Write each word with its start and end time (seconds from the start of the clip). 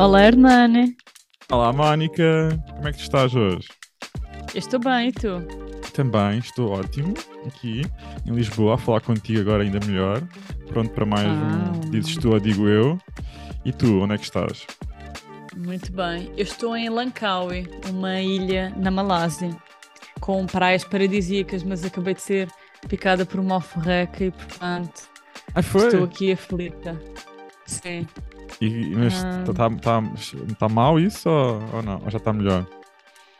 Olá, 0.00 0.24
Hernani. 0.24 0.96
Olá, 1.52 1.72
Mónica. 1.74 2.48
Como 2.74 2.88
é 2.88 2.92
que 2.92 2.96
tu 2.98 3.02
estás 3.02 3.34
hoje? 3.34 3.68
Eu 4.54 4.58
estou 4.58 4.80
bem, 4.80 5.08
e 5.08 5.12
tu? 5.12 5.42
Também 5.92 6.38
estou 6.38 6.70
ótimo 6.70 7.12
aqui 7.46 7.82
em 8.26 8.32
Lisboa 8.32 8.76
a 8.76 8.78
falar 8.78 9.02
contigo 9.02 9.40
agora 9.40 9.62
ainda 9.62 9.78
melhor. 9.86 10.22
Pronto 10.68 10.90
para 10.94 11.04
mais 11.04 11.26
Ah. 11.28 11.72
um 11.84 11.90
Dizes 11.90 12.16
tu 12.16 12.30
ou 12.30 12.40
digo 12.40 12.66
eu. 12.66 12.98
E 13.62 13.72
tu, 13.72 14.00
onde 14.00 14.14
é 14.14 14.16
que 14.16 14.24
estás? 14.24 14.66
Muito 15.54 15.92
bem. 15.92 16.32
Eu 16.34 16.44
estou 16.44 16.74
em 16.74 16.88
Langkawi, 16.88 17.68
uma 17.90 18.22
ilha 18.22 18.72
na 18.78 18.90
Malásia, 18.90 19.54
com 20.18 20.46
praias 20.46 20.82
paradisíacas, 20.82 21.62
mas 21.62 21.84
acabei 21.84 22.14
de 22.14 22.22
ser 22.22 22.48
picada 22.88 23.26
por 23.26 23.38
uma 23.38 23.56
alforreca 23.56 24.24
e, 24.24 24.30
portanto, 24.30 25.10
Ah, 25.54 25.60
estou 25.60 26.04
aqui 26.04 26.32
aflita. 26.32 26.98
Sim. 27.66 28.06
E, 28.60 28.94
mas 28.94 29.24
Ah. 29.24 29.40
está 29.48 29.70
tá, 29.70 30.02
tá 30.58 30.68
mal 30.68 30.98
isso 31.00 31.28
ou, 31.30 31.62
ou 31.74 31.82
não? 31.82 32.02
Ou 32.04 32.10
já 32.10 32.18
está 32.18 32.32
melhor? 32.32 32.66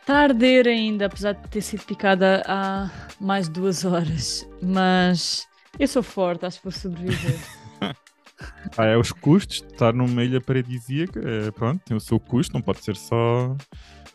Está 0.01 0.15
a 0.15 0.21
arder 0.23 0.67
ainda, 0.67 1.05
apesar 1.05 1.33
de 1.33 1.47
ter 1.47 1.61
sido 1.61 1.83
picada 1.85 2.41
há 2.47 2.89
mais 3.19 3.47
de 3.47 3.53
duas 3.53 3.85
horas. 3.85 4.47
Mas 4.61 5.47
eu 5.79 5.87
sou 5.87 6.01
forte, 6.01 6.45
acho 6.45 6.57
que 6.57 6.63
vou 6.65 6.71
sobreviver. 6.71 7.37
Ah, 8.77 8.85
é 8.85 8.97
os 8.97 9.11
custos 9.11 9.57
de 9.61 9.67
estar 9.67 9.93
numa 9.93 10.23
ilha 10.23 10.41
paradisíaca. 10.41 11.19
É, 11.23 11.51
pronto, 11.51 11.79
tem 11.85 11.95
o 11.95 11.99
seu 11.99 12.19
custo, 12.19 12.53
não 12.53 12.61
pode 12.61 12.83
ser 12.83 12.95
só 12.95 13.55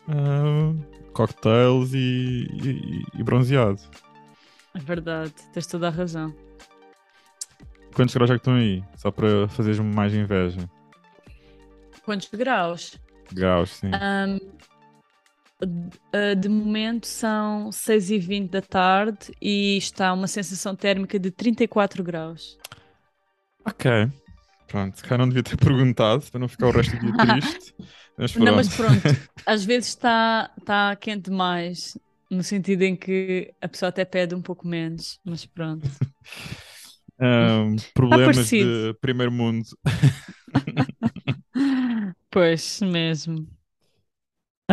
ah, 0.09 0.73
cocktails 1.13 1.93
e, 1.93 2.45
e- 2.51 3.03
e 3.19 3.23
bronzeado. 3.23 3.79
É 4.75 4.79
verdade, 4.79 5.33
tens 5.53 5.65
toda 5.67 5.87
a 5.87 5.91
razão. 5.91 6.35
Quantos 7.95 8.13
graus 8.13 8.29
é 8.29 8.33
que 8.33 8.39
estão 8.39 8.55
aí? 8.55 8.83
Só 8.97 9.09
para 9.11 9.47
fazeres-me 9.47 9.93
mais 9.95 10.13
inveja. 10.13 10.59
Quantos 12.07 12.29
graus? 12.29 12.97
Graus, 13.33 13.69
sim. 13.71 13.91
Ahm, 13.91 14.39
de- 16.39 16.47
momento 16.47 17.05
são 17.05 17.69
6h20 17.69 18.49
da 18.49 18.61
tarde 18.61 19.33
e 19.41 19.75
está 19.75 20.13
uma 20.13 20.25
sensação 20.25 20.73
térmica 20.73 21.19
de 21.19 21.29
34 21.31 22.01
graus. 22.01 22.57
Ok. 23.65 24.09
Pronto, 24.69 24.95
se 24.95 25.03
calhar 25.03 25.19
não 25.19 25.27
devia 25.27 25.43
ter 25.43 25.57
perguntado 25.59 26.23
para 26.31 26.39
não 26.39 26.47
ficar 26.47 26.67
o 26.67 26.71
resto 26.71 26.95
do 26.95 27.11
dia 27.11 27.17
triste. 27.17 27.73
Mas. 28.17 28.35
Não, 28.35 28.55
mas 28.55 28.73
pronto, 28.73 29.01
às 29.45 29.65
vezes 29.65 29.89
está 29.89 30.49
está 30.57 30.95
quente 30.95 31.29
demais, 31.29 31.97
no 32.31 32.41
sentido 32.41 32.83
em 32.83 32.95
que 32.95 33.53
a 33.61 33.67
pessoa 33.67 33.89
até 33.89 34.05
pede 34.05 34.33
um 34.33 34.41
pouco 34.41 34.65
menos, 34.65 35.19
mas 35.25 35.45
pronto. 35.45 35.87
Ahm, 37.19 37.75
problemas 37.93 38.37
parecido. 38.37 38.93
de 38.93 38.99
primeiro 39.01 39.31
mundo. 39.31 39.65
Pois 42.31 42.79
mesmo. 42.81 43.45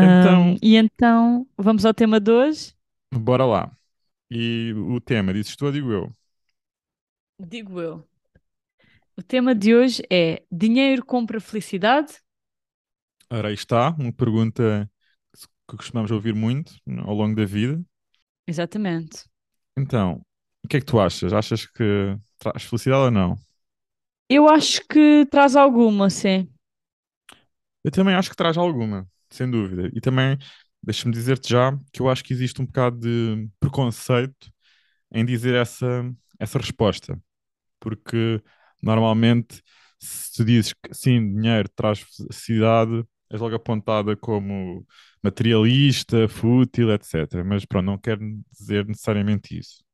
Então- 0.00 0.44
Ahm, 0.44 0.56
e 0.62 0.77
então, 0.77 1.47
vamos 1.56 1.84
ao 1.84 1.94
tema 1.94 2.20
de 2.20 2.30
hoje? 2.30 2.74
Bora 3.12 3.44
lá. 3.47 3.77
E 4.30 4.72
o 4.77 5.00
tema, 5.00 5.33
dizes 5.34 5.56
tu 5.56 5.66
ou 5.66 5.72
digo 5.72 5.92
eu? 5.92 6.12
Digo 7.38 7.80
eu. 7.80 8.08
O 9.16 9.22
tema 9.22 9.55
de 9.55 9.75
hoje 9.75 10.02
é 10.10 10.42
Dinheiro 10.50 11.05
compra 11.05 11.41
felicidade? 11.41 12.14
Ora, 13.30 13.48
aí 13.48 13.55
está, 13.55 13.91
uma 13.98 14.12
pergunta 14.12 14.91
que 15.69 15.77
costumamos 15.77 16.10
ouvir 16.10 16.34
muito 16.34 16.75
ao 17.06 17.14
longo 17.14 17.34
da 17.36 17.44
vida. 17.44 17.84
Exatamente. 18.47 19.25
Então, 19.77 20.25
o 20.64 20.69
que 20.69 20.77
é 20.77 20.80
que 20.80 20.86
tu 20.86 21.00
achas? 21.00 21.32
Achas 21.32 21.66
que 21.66 22.16
traz 22.38 22.62
felicidade 22.64 23.05
ou 23.05 23.10
não? 23.10 23.38
Eu 24.28 24.48
acho 24.48 24.86
que 24.86 25.25
traz 25.30 25.56
alguma, 25.56 26.10
sim. 26.10 26.48
Eu 27.84 27.91
também 27.91 28.15
acho 28.15 28.31
que 28.31 28.37
traz 28.37 28.56
alguma, 28.56 29.06
sem 29.31 29.50
dúvida. 29.50 29.91
E 29.95 30.00
também, 30.00 30.39
deixa-me 30.83 31.15
dizer-te 31.15 31.50
já 31.50 31.77
que 31.93 32.00
eu 32.00 32.09
acho 32.09 32.25
que 32.25 32.33
existe 32.33 32.61
um 32.62 32.67
bocado 32.67 32.99
de 33.00 33.49
preconceito 33.61 34.50
em 35.12 35.25
dizer 35.25 35.55
essa, 35.55 36.05
essa 36.39 36.59
resposta. 36.59 37.21
Porque 37.81 38.43
normalmente, 38.83 39.62
se 40.00 40.33
tu 40.34 40.45
dizes 40.45 40.72
que 40.75 40.95
sim, 40.95 41.34
dinheiro 41.34 41.69
traz 41.77 42.00
felicidade, 42.00 43.05
és 43.31 43.41
logo 43.41 43.56
apontada 43.56 44.16
como 44.16 44.87
materialista, 45.22 46.28
fútil, 46.28 46.93
etc. 46.93 47.45
Mas 47.45 47.65
pronto, 47.65 47.87
não 47.87 47.99
quero 47.99 48.21
dizer 48.53 48.87
necessariamente 48.87 49.59
isso. 49.59 49.84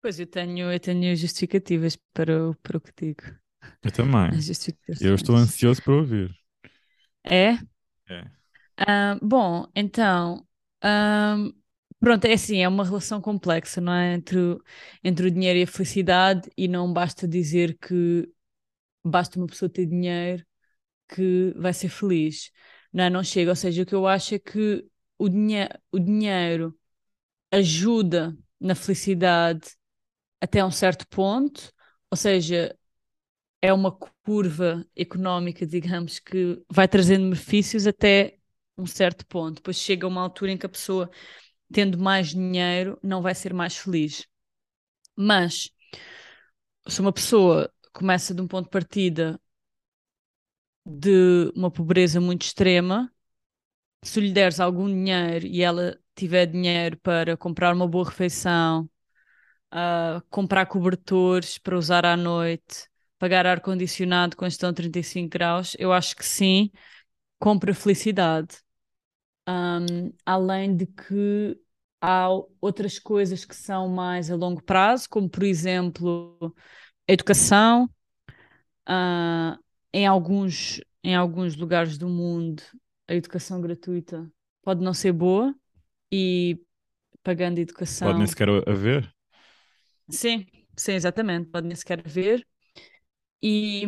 Pois 0.00 0.18
eu 0.20 0.26
tenho, 0.26 0.72
eu 0.72 0.80
tenho 0.80 1.14
justificativas 1.16 1.96
para 2.12 2.48
o, 2.50 2.54
para 2.56 2.78
o 2.78 2.80
que 2.80 2.92
digo. 2.96 3.22
Eu 3.82 3.90
também. 3.92 4.30
Eu 5.00 5.14
estou 5.14 5.36
ansioso 5.36 5.82
para 5.82 5.94
ouvir. 5.94 6.37
É? 7.30 7.58
É. 8.08 8.30
Ah, 8.76 9.18
bom, 9.22 9.66
então, 9.74 10.46
ahm, 10.82 11.50
pronto, 12.00 12.24
é 12.26 12.32
assim, 12.34 12.58
é 12.62 12.68
uma 12.68 12.84
relação 12.84 13.20
complexa, 13.20 13.80
não 13.80 13.92
é? 13.92 14.14
Entre, 14.14 14.38
o- 14.38 14.62
entre 15.02 15.26
o 15.26 15.30
dinheiro 15.30 15.58
e 15.58 15.62
a 15.64 15.66
felicidade, 15.66 16.48
e 16.56 16.68
não 16.68 16.92
basta 16.92 17.26
dizer 17.26 17.76
que 17.78 18.28
basta 19.04 19.38
uma 19.38 19.46
pessoa 19.48 19.70
ter 19.70 19.86
dinheiro 19.86 20.44
que 21.08 21.54
vai 21.58 21.72
ser 21.74 21.88
feliz, 21.90 22.52
não 22.92 23.04
é? 23.04 23.10
Não 23.10 23.24
chega, 23.24 23.50
ou 23.52 23.56
seja, 23.56 23.82
o 23.82 23.86
que 23.86 23.94
eu 23.94 24.06
acho 24.06 24.34
é 24.36 24.38
que 24.40 24.86
o, 25.18 25.28
dinhe 25.28 25.68
o 25.92 25.98
dinheiro 26.00 26.78
ajuda 27.52 28.36
na 28.60 28.74
felicidade 28.74 29.70
até 30.40 30.64
um 30.64 30.70
certo 30.72 31.06
ponto, 31.08 31.72
ou 32.10 32.16
seja, 32.18 32.77
é 33.62 33.72
uma 33.72 33.92
curva 34.24 34.86
económica, 34.96 35.66
digamos, 35.66 36.18
que 36.18 36.62
vai 36.70 36.88
trazendo 36.88 37.24
benefícios 37.30 37.86
até 37.86 38.38
um 38.76 38.86
certo 38.86 39.26
ponto. 39.26 39.56
Depois 39.56 39.76
chega 39.78 40.06
uma 40.06 40.22
altura 40.22 40.52
em 40.52 40.58
que 40.58 40.66
a 40.66 40.68
pessoa, 40.68 41.10
tendo 41.72 41.98
mais 41.98 42.28
dinheiro, 42.30 42.98
não 43.02 43.22
vai 43.22 43.34
ser 43.34 43.54
mais 43.54 43.76
feliz. 43.76 44.26
Mas 45.16 45.70
se 46.88 47.00
uma 47.00 47.12
pessoa 47.12 47.72
começa 47.92 48.34
de 48.34 48.40
um 48.42 48.48
ponto 48.48 48.64
de 48.64 48.70
partida 48.70 49.40
de 50.84 51.52
uma 51.54 51.70
pobreza 51.70 52.20
muito 52.20 52.42
extrema, 52.42 53.12
se 54.02 54.20
lhe 54.20 54.32
deres 54.32 54.60
algum 54.60 54.86
dinheiro 54.88 55.46
e 55.46 55.62
ela 55.62 55.98
tiver 56.14 56.46
dinheiro 56.46 56.98
para 56.98 57.36
comprar 57.36 57.74
uma 57.74 57.86
boa 57.88 58.06
refeição, 58.06 58.88
ah, 59.70 60.22
comprar 60.30 60.66
cobertores 60.66 61.58
para 61.58 61.76
usar 61.78 62.06
à 62.06 62.16
noite, 62.16 62.88
pagar 63.18 63.46
ar-condicionado 63.46 64.36
quando 64.36 64.52
estão 64.52 64.72
35 64.72 65.30
graus, 65.30 65.76
eu 65.78 65.92
acho 65.92 66.16
que 66.16 66.24
sim, 66.24 66.70
compra 67.38 67.74
felicidade. 67.74 68.58
Ahm, 69.46 70.12
além 70.26 70.76
de 70.76 70.86
que 70.86 71.58
há 72.00 72.28
outras 72.60 72.98
coisas 72.98 73.44
que 73.44 73.56
são 73.56 73.88
mais 73.88 74.30
a 74.30 74.36
longo 74.36 74.62
prazo, 74.62 75.08
como 75.08 75.28
por 75.28 75.42
exemplo 75.44 76.54
educação. 77.08 77.88
Ah, 78.86 79.58
em 79.92 80.06
alguns, 80.06 80.80
em 81.04 81.14
alguns 81.14 81.56
lugares 81.56 81.98
do 81.98 82.08
mundo, 82.08 82.62
a 83.06 83.14
educação 83.14 83.60
gratuita 83.60 84.30
pode 84.62 84.82
não 84.82 84.94
ser 84.94 85.12
boa 85.12 85.54
e 86.12 86.60
pagando 87.22 87.58
educação. 87.58 88.08
Pode 88.08 88.18
nem 88.18 88.26
sequer 88.26 88.48
haver. 88.68 89.14
Sim, 90.10 90.46
sim, 90.76 90.92
exatamente. 90.92 91.50
Pode 91.50 91.66
nem 91.66 91.76
sequer 91.76 92.02
ver. 92.06 92.46
E, 93.42 93.84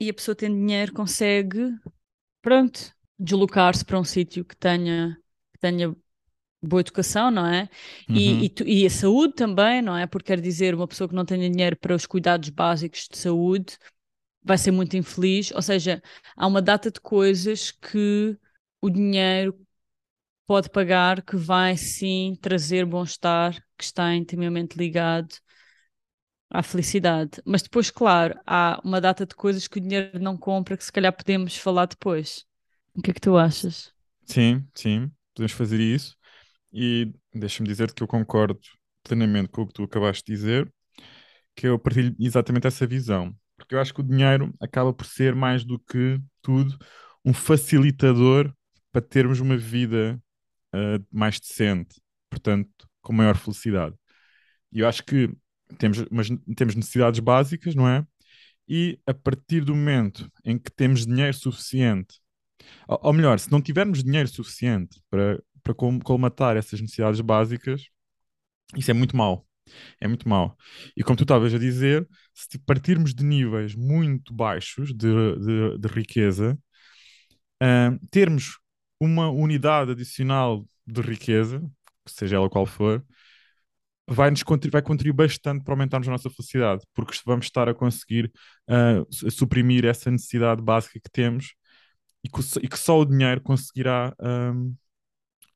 e 0.00 0.10
a 0.10 0.14
pessoa 0.14 0.34
tendo 0.34 0.56
dinheiro 0.56 0.92
consegue, 0.92 1.58
pronto, 2.42 2.92
deslocar-se 3.18 3.84
para 3.84 3.98
um 4.00 4.04
sítio 4.04 4.44
que 4.44 4.56
tenha, 4.56 5.16
que 5.54 5.60
tenha 5.60 5.96
boa 6.62 6.80
educação, 6.80 7.30
não 7.30 7.46
é? 7.46 7.68
E, 8.14 8.44
Uhum. 8.44 8.46
e, 8.46 8.50
tu- 8.50 8.64
e 8.68 8.86
a 8.86 8.90
saúde 8.90 9.34
também, 9.34 9.82
não 9.82 9.96
é? 9.96 10.06
Porque 10.06 10.28
quer 10.28 10.40
dizer, 10.40 10.74
uma 10.74 10.88
pessoa 10.88 11.08
que 11.08 11.14
não 11.14 11.24
tenha 11.26 11.50
dinheiro 11.50 11.76
para 11.78 11.94
os 11.94 12.06
cuidados 12.06 12.50
básicos 12.50 13.08
de 13.10 13.18
saúde 13.18 13.78
vai 14.42 14.58
ser 14.58 14.70
muito 14.72 14.96
infeliz. 14.96 15.52
Ou 15.52 15.62
seja, 15.62 16.02
há 16.36 16.46
uma 16.46 16.62
data 16.62 16.90
de 16.90 17.00
coisas 17.00 17.70
que 17.72 18.38
o 18.82 18.90
dinheiro 18.90 19.58
pode 20.46 20.70
pagar 20.70 21.22
que 21.22 21.36
vai 21.36 21.76
sim 21.76 22.36
trazer 22.40 22.84
bom-estar, 22.86 23.54
que 23.78 23.84
está 23.84 24.14
intimamente 24.14 24.76
ligado 24.76 25.34
à 26.54 26.62
felicidade. 26.62 27.42
Mas 27.44 27.62
depois, 27.62 27.90
claro, 27.90 28.38
há 28.46 28.80
uma 28.84 29.00
data 29.00 29.26
de 29.26 29.34
coisas 29.34 29.66
que 29.66 29.78
o 29.78 29.80
dinheiro 29.80 30.20
não 30.20 30.36
compra 30.36 30.76
que 30.76 30.84
se 30.84 30.92
calhar 30.92 31.12
podemos 31.12 31.56
falar 31.56 31.86
depois. 31.86 32.46
O 32.94 33.02
que 33.02 33.10
é 33.10 33.14
que 33.14 33.20
tu 33.20 33.36
achas? 33.36 33.92
Sim, 34.24 34.64
sim, 34.72 35.10
podemos 35.34 35.52
fazer 35.52 35.80
isso. 35.80 36.16
E 36.72 37.12
deixa-me 37.34 37.68
dizer-te 37.68 37.94
que 37.94 38.02
eu 38.04 38.06
concordo 38.06 38.58
plenamente 39.02 39.48
com 39.48 39.62
o 39.62 39.66
que 39.66 39.74
tu 39.74 39.82
acabaste 39.82 40.24
de 40.24 40.32
dizer, 40.32 40.72
que 41.56 41.66
eu 41.66 41.78
partilho 41.78 42.14
exatamente 42.18 42.68
essa 42.68 42.86
visão. 42.86 43.34
Porque 43.56 43.74
eu 43.74 43.80
acho 43.80 43.92
que 43.92 44.00
o 44.00 44.04
dinheiro 44.04 44.54
acaba 44.60 44.92
por 44.92 45.06
ser 45.06 45.34
mais 45.34 45.64
do 45.64 45.78
que 45.78 46.20
tudo 46.40 46.78
um 47.24 47.34
facilitador 47.34 48.52
para 48.92 49.02
termos 49.02 49.40
uma 49.40 49.56
vida 49.56 50.22
ah, 50.72 51.00
mais 51.10 51.40
decente, 51.40 52.00
portanto, 52.30 52.70
com 53.02 53.12
maior 53.12 53.36
felicidade. 53.36 53.96
E 54.72 54.80
eu 54.80 54.88
acho 54.88 55.04
que 55.04 55.30
temos, 55.78 55.98
umas- 56.10 56.28
temos 56.56 56.74
necessidades 56.74 57.20
básicas, 57.20 57.74
não 57.74 57.88
é? 57.88 58.06
E 58.68 58.98
a 59.06 59.14
partir 59.14 59.64
do 59.64 59.74
momento 59.74 60.30
em 60.44 60.58
que 60.58 60.70
temos 60.72 61.06
dinheiro 61.06 61.34
suficiente 61.34 62.16
Ou, 62.88 63.00
ou 63.04 63.12
melhor, 63.12 63.38
se 63.38 63.50
não 63.52 63.62
tivermos 63.62 64.02
dinheiro 64.04 64.28
suficiente 64.28 65.00
para, 65.10 65.42
para 65.62 65.74
col- 65.74 66.00
colmatar 66.02 66.56
essas 66.56 66.80
necessidades 66.80 67.20
básicas, 67.20 67.84
isso 68.76 68.90
é 68.90 68.94
muito 68.94 69.16
mau. 69.16 69.46
É 70.00 70.08
muito 70.08 70.28
mau. 70.28 70.56
E 70.96 71.02
como 71.04 71.16
tu 71.16 71.24
estavas 71.24 71.54
a 71.54 71.58
dizer, 71.58 72.08
se 72.34 72.58
partirmos 72.60 73.14
de 73.14 73.24
níveis 73.24 73.74
muito 73.74 74.34
baixos 74.34 74.90
de, 74.94 75.08
de, 75.38 75.78
de 75.78 75.88
riqueza, 75.88 76.58
ah, 77.60 77.90
termos 78.10 78.58
uma 79.00 79.30
unidade 79.30 79.92
adicional 79.92 80.66
de 80.86 81.00
riqueza, 81.00 81.62
seja 82.06 82.36
ela 82.36 82.50
qual 82.50 82.66
for, 82.66 83.04
vai, 84.08 84.30
-nos 84.30 84.42
contribuir, 84.42 84.72
vai 84.72 84.82
contribuir 84.82 85.26
bastante 85.28 85.64
para 85.64 85.74
aumentarmos 85.74 86.08
a 86.08 86.10
nossa 86.12 86.30
felicidade, 86.30 86.82
porque 86.94 87.16
vamos 87.26 87.46
estar 87.46 87.68
a 87.68 87.74
conseguir 87.74 88.30
su- 89.10 89.30
suprimir 89.30 89.84
essa 89.84 90.10
necessidade 90.10 90.62
básica 90.62 91.00
que 91.00 91.10
temos 91.10 91.54
e 92.24 92.28
que, 92.30 92.42
só- 92.42 92.60
e 92.62 92.68
que 92.68 92.78
só 92.78 92.98
o 93.00 93.04
dinheiro 93.06 93.40
conseguirá 93.42 94.14
ahm, 94.20 94.72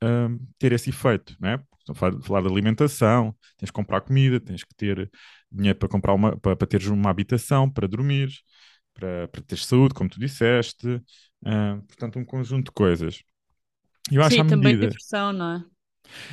ahm, 0.02 0.38
ter 0.58 0.72
esse 0.72 0.90
efeito? 0.90 1.36
Estou 1.80 1.92
a 1.94 2.22
falar, 2.22 2.42
de 2.42 2.48
alimentação, 2.48 3.34
tens 3.56 3.70
que 3.70 3.74
comprar 3.74 4.00
comida, 4.02 4.38
tens 4.40 4.62
que 4.64 4.74
ter 4.74 5.10
dinheiro 5.50 5.78
para 5.78 5.88
comprar 5.88 6.14
uma, 6.14 6.36
para, 6.38 6.56
para 6.56 6.66
teres 6.68 6.86
uma 6.88 7.10
habitação, 7.10 7.70
para 7.70 7.88
dormir, 7.88 8.30
para, 8.94 9.28
para 9.28 9.42
teres 9.42 9.64
saúde, 9.66 9.94
como 9.94 10.10
tu 10.10 10.20
disseste, 10.20 11.02
ah, 11.46 11.78
portanto, 11.88 12.18
um 12.18 12.24
conjunto 12.24 12.66
de 12.66 12.72
coisas. 12.72 13.22
E 14.10 14.16
eu 14.16 14.22
acho 14.24 14.36
Sim, 14.36 14.44
também 14.46 14.76
medida. 14.76 14.78
diversão, 14.78 15.32
não 15.32 15.56
é? 15.56 15.64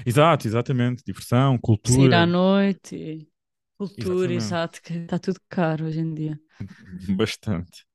Exato, 0.06 0.48
exatamente. 0.48 1.04
Diversão, 1.06 1.58
Sair 1.86 2.14
à 2.14 2.26
cultura. 2.26 2.26
noite, 2.26 3.28
cultura, 3.78 4.34
Exatamente. 4.34 4.34
exato, 4.34 4.82
que 4.82 4.94
está 4.94 5.18
tudo 5.20 5.40
caro 5.50 5.86
hoje 5.86 6.00
em 6.00 6.14
dia. 6.14 6.40
Bastante. 7.18 7.86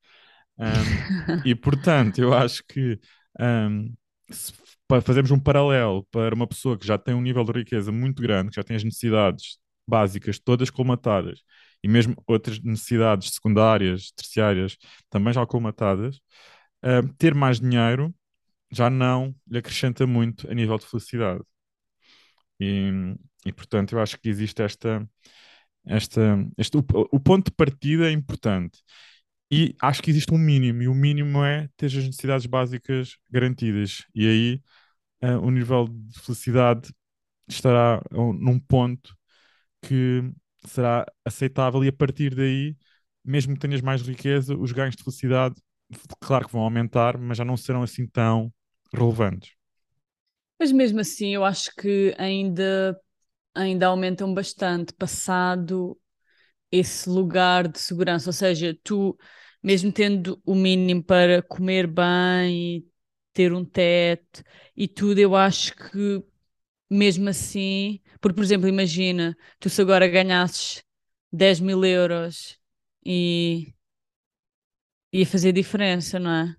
Um, 0.59 1.05
e 1.44 1.55
portanto, 1.55 2.21
eu 2.21 2.35
acho 2.35 2.62
que 2.69 2.99
um, 3.41 3.94
se 4.31 4.53
fazermos 5.05 5.31
um 5.31 5.41
paralelo 5.41 6.05
para 6.11 6.35
uma 6.35 6.47
pessoa 6.47 6.79
que 6.79 6.87
já 6.87 6.99
tem 6.99 7.15
um 7.15 7.23
nível 7.23 7.44
de 7.44 7.53
riqueza 7.53 7.93
muito 7.93 8.23
grande, 8.23 8.50
que 8.50 8.56
já 8.56 8.65
tem 8.65 8.77
as 8.77 8.85
necessidades 8.85 9.59
básicas 9.88 10.38
todas 10.38 10.71
colmatadas, 10.71 11.41
e 11.82 11.88
mesmo 11.88 12.17
outras 12.27 12.61
necessidades 12.61 13.31
secundárias, 13.35 14.12
terciárias, 14.12 14.77
também 15.11 15.32
já 15.32 15.47
colmatadas, 15.47 16.21
um, 16.85 17.09
ter 17.19 17.35
mais 17.35 17.61
dinheiro 17.61 18.15
já 18.73 18.91
não 18.91 19.35
lhe 19.49 19.59
acrescenta 19.59 20.06
muito 20.06 20.50
a 20.50 20.55
nível 20.55 20.79
de 20.79 20.87
felicidade. 20.87 21.43
E, 22.60 22.90
e 23.46 23.52
portanto, 23.52 23.94
eu 23.94 24.00
acho 24.00 24.18
que 24.20 24.28
existe 24.28 24.62
esta, 24.62 25.08
esta, 25.86 26.20
este, 26.58 26.76
o, 26.78 26.84
o 27.12 27.20
ponto 27.20 27.46
de 27.46 27.52
partida 27.56 28.08
é 28.08 28.12
importante. 28.12 28.80
E 29.52 29.74
acho 29.82 30.02
que 30.02 30.10
existe 30.10 30.32
um 30.34 30.38
mínimo, 30.38 30.82
e 30.82 30.88
o 30.88 30.94
mínimo 30.94 31.44
é 31.44 31.68
ter 31.76 31.86
as 31.86 31.94
necessidades 31.94 32.46
básicas 32.46 33.16
garantidas. 33.30 34.04
E 34.14 34.26
aí 34.28 34.62
eh, 35.22 35.36
o 35.36 35.50
nível 35.50 35.88
de 35.88 36.20
felicidade 36.20 36.92
estará 37.48 38.02
um- 38.12 38.32
num 38.34 38.58
ponto 38.60 39.14
que 39.82 40.22
será 40.66 41.06
aceitável, 41.24 41.84
e 41.84 41.88
a 41.88 41.92
partir 41.92 42.34
daí, 42.34 42.76
mesmo 43.24 43.54
que 43.54 43.60
tenhas 43.60 43.80
mais 43.82 44.02
riqueza, 44.02 44.56
os 44.56 44.72
ganhos 44.72 44.96
de 44.96 45.02
felicidade, 45.04 45.56
claro 46.20 46.46
que 46.46 46.52
vão 46.52 46.62
aumentar, 46.62 47.18
mas 47.18 47.38
já 47.38 47.44
não 47.44 47.56
serão 47.56 47.82
assim 47.82 48.06
tão 48.06 48.52
relevantes. 48.94 49.52
Mas 50.60 50.72
mesmo 50.72 51.00
assim, 51.00 51.30
eu 51.34 51.44
acho 51.44 51.74
que 51.76 52.14
ainda, 52.18 53.00
ainda 53.54 53.86
aumentam 53.88 54.32
bastante, 54.34 54.92
passado 54.94 55.98
esse 56.72 57.08
lugar 57.10 57.68
de 57.68 57.78
segurança. 57.80 58.30
Ou 58.30 58.32
seja, 58.34 58.78
tu, 58.84 59.18
mesmo 59.62 59.92
tendo 59.92 60.40
o 60.44 60.54
mínimo 60.54 61.02
para 61.04 61.42
comer 61.42 61.86
bem 61.86 62.78
e 62.78 62.88
ter 63.32 63.52
um 63.54 63.64
teto 63.64 64.42
e 64.76 64.88
tudo, 64.88 65.18
eu 65.20 65.36
acho 65.36 65.74
que 65.76 66.24
mesmo 66.90 67.28
assim, 67.30 68.00
porque, 68.20 68.36
por 68.36 68.44
exemplo, 68.44 68.68
imagina, 68.68 69.36
tu 69.60 69.70
se 69.70 69.82
agora 69.82 70.08
ganhasses 70.08 70.82
10 71.32 71.60
mil 71.60 71.84
euros 71.84 72.58
e 73.04 73.74
ia 75.12 75.26
fazer 75.26 75.52
diferença, 75.52 76.18
não 76.18 76.30
é? 76.30 76.56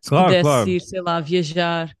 Se 0.00 0.10
Claro, 0.10 0.36
pudesses 0.36 0.36
claro. 0.36 0.66
ir, 0.66 0.80
sei 0.82 1.00
lá, 1.02 1.20
viajar. 1.20 1.96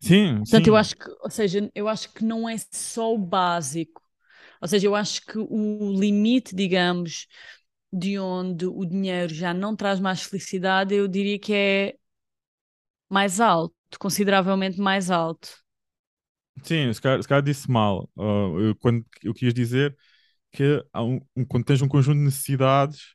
Sim, 0.00 0.44
Portanto, 0.44 0.68
eu 0.68 0.76
sim. 0.76 0.76
acho 0.76 0.96
que, 0.96 1.10
ou 1.22 1.30
seja, 1.30 1.70
eu 1.74 1.88
acho 1.88 2.12
que 2.12 2.24
não 2.24 2.48
é 2.48 2.56
só 2.72 3.12
o 3.14 3.18
básico. 3.18 4.02
Ou 4.62 4.68
seja, 4.68 4.86
eu 4.88 4.94
acho 4.96 5.22
que 5.26 5.38
o 5.38 5.92
limite, 6.00 6.54
digamos, 6.56 7.26
de 7.92 8.18
onde 8.18 8.66
o 8.66 8.84
dinheiro 8.86 9.32
já 9.34 9.54
não 9.54 9.76
traz 9.76 10.00
mais 10.00 10.22
felicidade, 10.22 10.94
eu 10.94 11.08
diria 11.08 11.38
que 11.38 11.54
é 11.54 11.94
mais 13.08 13.40
alto, 13.40 13.74
consideravelmente 13.98 14.78
mais 14.80 15.10
alto. 15.10 15.48
Sim, 16.62 16.92
se 16.92 17.00
calhar, 17.00 17.22
se 17.22 17.28
calhar 17.28 17.42
disse 17.42 17.70
mal. 17.70 18.10
Uh, 18.16 18.60
eu, 18.60 18.76
quando, 18.76 19.04
eu 19.22 19.34
quis 19.34 19.52
dizer 19.54 19.96
que 20.52 20.84
há 20.92 21.02
um, 21.04 21.20
quando 21.48 21.64
tens 21.64 21.82
um 21.82 21.88
conjunto 21.88 22.18
de 22.18 22.24
necessidades, 22.24 23.14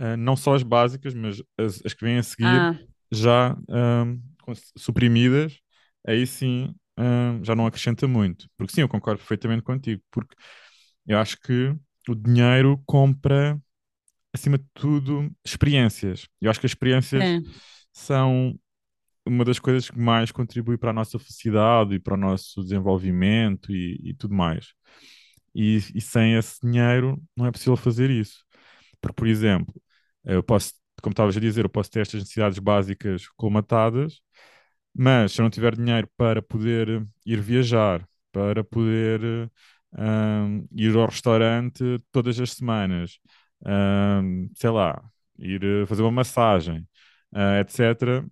uh, 0.00 0.16
não 0.18 0.36
só 0.36 0.54
as 0.54 0.62
básicas, 0.64 1.14
mas 1.14 1.42
as, 1.58 1.82
as 1.86 1.94
que 1.94 2.04
vêm 2.04 2.18
a 2.18 2.22
seguir, 2.24 2.68
Ah, 2.68 2.78
já 3.12 3.56
um, 3.68 4.22
cons- 4.42 4.72
suprimidas, 4.78 5.60
aí 6.06 6.26
sim 6.26 6.74
um, 6.98 7.44
já 7.44 7.54
não 7.54 7.66
acrescenta 7.66 8.06
muito. 8.08 8.48
Porque 8.56 8.72
sim, 8.74 8.82
eu 8.82 8.88
concordo 8.88 9.18
perfeitamente 9.20 9.62
contigo, 9.62 10.02
porque 10.10 10.34
eu 11.06 11.18
acho 11.18 11.38
que 11.40 11.74
o 12.08 12.14
dinheiro 12.14 12.82
compra, 12.86 13.60
acima 14.32 14.58
de 14.58 14.66
tudo, 14.74 15.30
experiências. 15.44 16.28
Eu 16.40 16.50
acho 16.50 16.60
que 16.60 16.66
as 16.66 16.72
experiências 16.72 17.22
sim, 17.24 17.44
são 17.92 18.58
uma 19.26 19.44
das 19.44 19.58
coisas 19.58 19.90
que 19.90 19.98
mais 19.98 20.32
contribui 20.32 20.78
para 20.78 20.90
a 20.90 20.92
nossa 20.94 21.18
felicidade 21.18 21.94
e 21.94 22.00
para 22.00 22.14
o 22.14 22.16
nosso 22.16 22.62
desenvolvimento 22.62 23.72
e, 23.72 24.00
e 24.04 24.14
tudo 24.14 24.34
mais. 24.34 24.68
E, 25.54 25.76
e 25.94 26.00
sem 26.00 26.34
esse 26.34 26.60
dinheiro 26.62 27.22
não 27.36 27.46
é 27.46 27.52
possível 27.52 27.76
fazer 27.76 28.10
isso. 28.10 28.44
Porque, 29.00 29.14
por 29.14 29.28
exemplo, 29.28 29.74
eu 30.24 30.42
posso, 30.42 30.72
como 31.02 31.12
estavas 31.12 31.36
a 31.36 31.40
dizer, 31.40 31.64
eu 31.64 31.68
posso 31.70 31.90
ter 31.90 32.00
estas 32.00 32.20
necessidades 32.20 32.58
básicas 32.58 33.28
colmatadas, 33.36 34.20
mas 34.94 35.32
se 35.32 35.40
eu 35.40 35.44
não 35.44 35.50
tiver 35.50 35.74
dinheiro 35.76 36.08
para 36.16 36.42
poder 36.42 37.06
ir 37.26 37.40
viajar, 37.40 38.06
para 38.32 38.62
poder 38.64 39.50
hum, 39.98 40.66
ir 40.72 40.96
ao 40.96 41.06
restaurante 41.06 41.82
todas 42.12 42.38
as 42.40 42.52
semanas, 42.52 43.18
hum, 43.66 44.50
sei 44.54 44.70
lá, 44.70 45.02
ir 45.38 45.62
eh, 45.64 45.86
fazer 45.86 46.02
uma 46.02 46.10
massagem, 46.12 46.86
ah, 47.32 47.60
etc. 47.60 48.24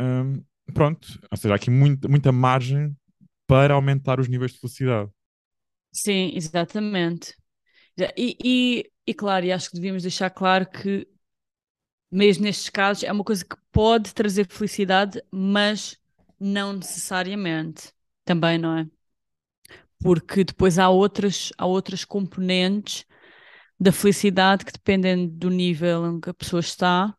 hum, 0.00 0.42
pronto, 0.74 1.18
ou 1.30 1.36
seja, 1.36 1.54
há 1.54 1.56
aqui 1.56 1.70
muita, 1.70 2.08
muita 2.08 2.32
margem 2.32 2.96
para 3.46 3.74
aumentar 3.74 4.20
os 4.20 4.28
níveis 4.28 4.52
de 4.52 4.60
felicidade. 4.60 5.10
sim, 5.92 6.32
exatamente. 6.34 7.34
E, 8.16 8.36
e, 8.44 8.92
e 9.06 9.14
claro, 9.14 9.46
e 9.46 9.52
acho 9.52 9.70
que 9.70 9.76
devíamos 9.76 10.02
deixar 10.04 10.30
claro 10.30 10.68
que, 10.70 11.08
mesmo 12.10 12.44
nestes 12.44 12.70
casos, 12.70 13.04
é 13.04 13.12
uma 13.12 13.24
coisa 13.24 13.44
que 13.44 13.56
pode 13.72 14.14
trazer 14.14 14.46
felicidade, 14.48 15.22
mas 15.30 15.98
não 16.40 16.72
necessariamente. 16.74 17.92
Também, 18.24 18.58
não 18.58 18.78
é? 18.78 18.88
Porque 20.00 20.44
depois 20.44 20.78
há 20.78 20.88
outras, 20.88 21.52
há 21.58 21.66
outras 21.66 22.04
componentes 22.04 23.04
da 23.80 23.92
felicidade 23.92 24.64
que 24.64 24.72
dependem 24.72 25.28
do 25.28 25.50
nível 25.50 26.06
em 26.06 26.20
que 26.20 26.30
a 26.30 26.34
pessoa 26.34 26.60
está, 26.60 27.16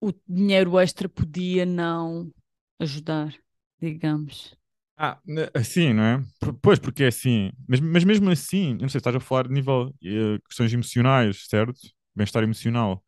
o 0.00 0.12
dinheiro 0.28 0.78
extra 0.80 1.08
podia 1.08 1.66
não 1.66 2.32
ajudar, 2.80 3.34
digamos. 3.80 4.56
Ah, 4.96 5.20
ne- 5.24 5.48
assim, 5.54 5.92
não 5.94 6.02
é? 6.02 6.24
Pois, 6.60 6.78
porque 6.78 7.04
é 7.04 7.06
assim. 7.08 7.50
Mas, 7.68 7.78
mas 7.80 8.02
mesmo 8.04 8.30
assim, 8.30 8.72
eu 8.72 8.78
não 8.82 8.88
sei, 8.88 8.98
estás 8.98 9.14
a 9.14 9.20
falar 9.20 9.46
de 9.46 9.54
nível 9.54 9.94
eh, 10.04 10.38
questões 10.46 10.72
emocionais, 10.72 11.46
certo? 11.48 11.78
Bem-estar 12.16 12.42
emocional. 12.42 13.04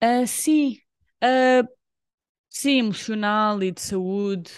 Ah, 0.00 0.26
sim, 0.26 0.78
Ah, 1.20 1.62
sim, 2.50 2.78
emocional 2.80 3.62
e 3.62 3.72
de 3.72 3.80
saúde. 3.82 4.52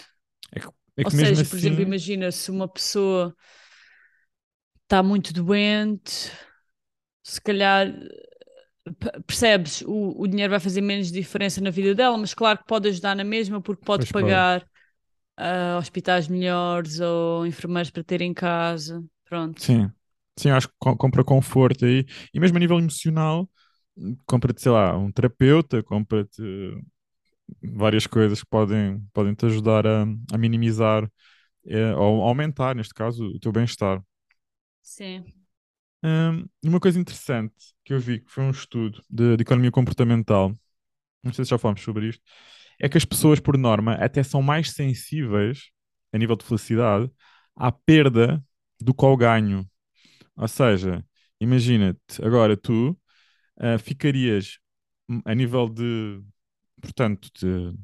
É 0.97 1.03
Ou 1.03 1.11
seja, 1.11 1.45
por 1.45 1.57
exemplo, 1.57 1.81
assim, 1.81 1.83
imagina 1.83 2.31
se 2.31 2.51
uma 2.51 2.67
pessoa 2.67 3.35
está 4.83 5.03
muito 5.03 5.33
doente, 5.33 6.31
se 7.23 7.41
calhar 7.41 7.87
percebes, 9.25 9.81
o, 9.81 10.13
o 10.21 10.27
dinheiro 10.27 10.51
vai 10.51 10.59
fazer 10.59 10.81
menos 10.81 11.11
diferença 11.11 11.61
na 11.61 11.69
vida 11.69 11.93
dela, 11.95 12.17
mas 12.17 12.33
claro 12.33 12.59
que 12.59 12.65
pode 12.65 12.87
ajudar 12.89 13.15
na 13.15 13.23
mesma 13.23 13.61
porque 13.61 13.83
pode 13.83 14.05
pois 14.05 14.11
pode. 14.13 14.45
pagar 14.45 14.65
ah, 15.37 15.77
hospitais 15.79 16.27
melhores 16.27 16.99
ou 16.99 17.47
enfermeiros 17.47 17.91
para 17.91 18.03
ter 18.03 18.21
em 18.21 18.33
casa. 18.33 19.03
Pronto. 19.25 19.61
Sim. 19.61 19.91
Sim, 20.37 20.49
acho 20.51 20.67
que 20.69 20.75
co- 20.79 20.95
compra 20.97 21.23
conforto 21.23 21.85
aí. 21.85 22.05
E 22.33 22.39
mesmo 22.39 22.57
a 22.57 22.59
nível 22.59 22.77
emocional, 22.79 23.49
compra-te, 24.27 24.61
sei 24.61 24.71
lá, 24.71 24.95
um 24.97 25.11
terapeuta, 25.11 25.81
compra-te 25.83 26.41
várias 27.61 28.07
coisas 28.07 28.41
que 28.41 28.49
podem, 28.49 29.01
podem 29.13 29.33
te 29.33 29.45
ajudar 29.45 29.85
a, 29.87 30.03
a 30.33 30.37
minimizar 30.37 31.09
eh, 31.65 31.93
ou 31.95 32.23
aumentar, 32.23 32.75
neste 32.75 32.93
caso, 32.93 33.25
o 33.25 33.39
teu 33.39 33.51
bem-estar. 33.51 34.01
Sim. 34.81 35.25
E 36.63 36.67
uma 36.67 36.79
coisa 36.79 36.99
interessante 36.99 37.53
que 37.83 37.93
eu 37.93 37.99
vi, 37.99 38.19
que 38.19 38.31
foi 38.31 38.43
um 38.43 38.51
estudo 38.51 39.01
de, 39.09 39.37
de 39.37 39.41
economia 39.41 39.71
comportamental, 39.71 40.53
não 41.23 41.33
sei 41.33 41.45
se 41.45 41.51
já 41.51 41.57
falamos 41.57 41.81
sobre 41.81 42.09
isto, 42.09 42.23
é 42.79 42.89
que 42.89 42.97
as 42.97 43.05
pessoas, 43.05 43.39
por 43.39 43.57
norma, 43.57 43.93
até 43.95 44.23
são 44.23 44.41
mais 44.41 44.71
sensíveis, 44.71 45.71
a 46.13 46.17
nível 46.17 46.35
de 46.35 46.45
felicidade, 46.45 47.11
à 47.55 47.71
perda 47.71 48.43
do 48.79 48.93
que 48.93 49.05
ao 49.05 49.17
ganho. 49.17 49.69
Ou 50.35 50.47
seja, 50.47 51.05
imagina-te, 51.39 52.23
agora 52.23 52.57
tu 52.57 52.91
uh, 53.57 53.79
ficarias 53.79 54.59
hum, 55.09 55.21
a 55.25 55.35
nível 55.35 55.69
de, 55.69 56.21
portanto, 56.81 57.29
de, 57.35 57.71
de, 57.71 57.77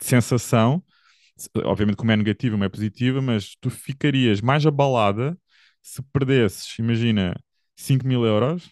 sensação, 0.00 0.82
obviamente 1.64 1.96
como 1.96 2.12
é 2.12 2.16
negativa, 2.16 2.56
não 2.56 2.64
é 2.64 2.68
positiva, 2.68 3.20
mas 3.20 3.54
tu 3.60 3.70
ficarias 3.70 4.40
mais 4.40 4.66
abalada 4.66 5.38
se 5.82 6.02
perdesses, 6.02 6.78
imagina, 6.78 7.34
5 7.76 8.06
mil 8.06 8.24
euros, 8.24 8.70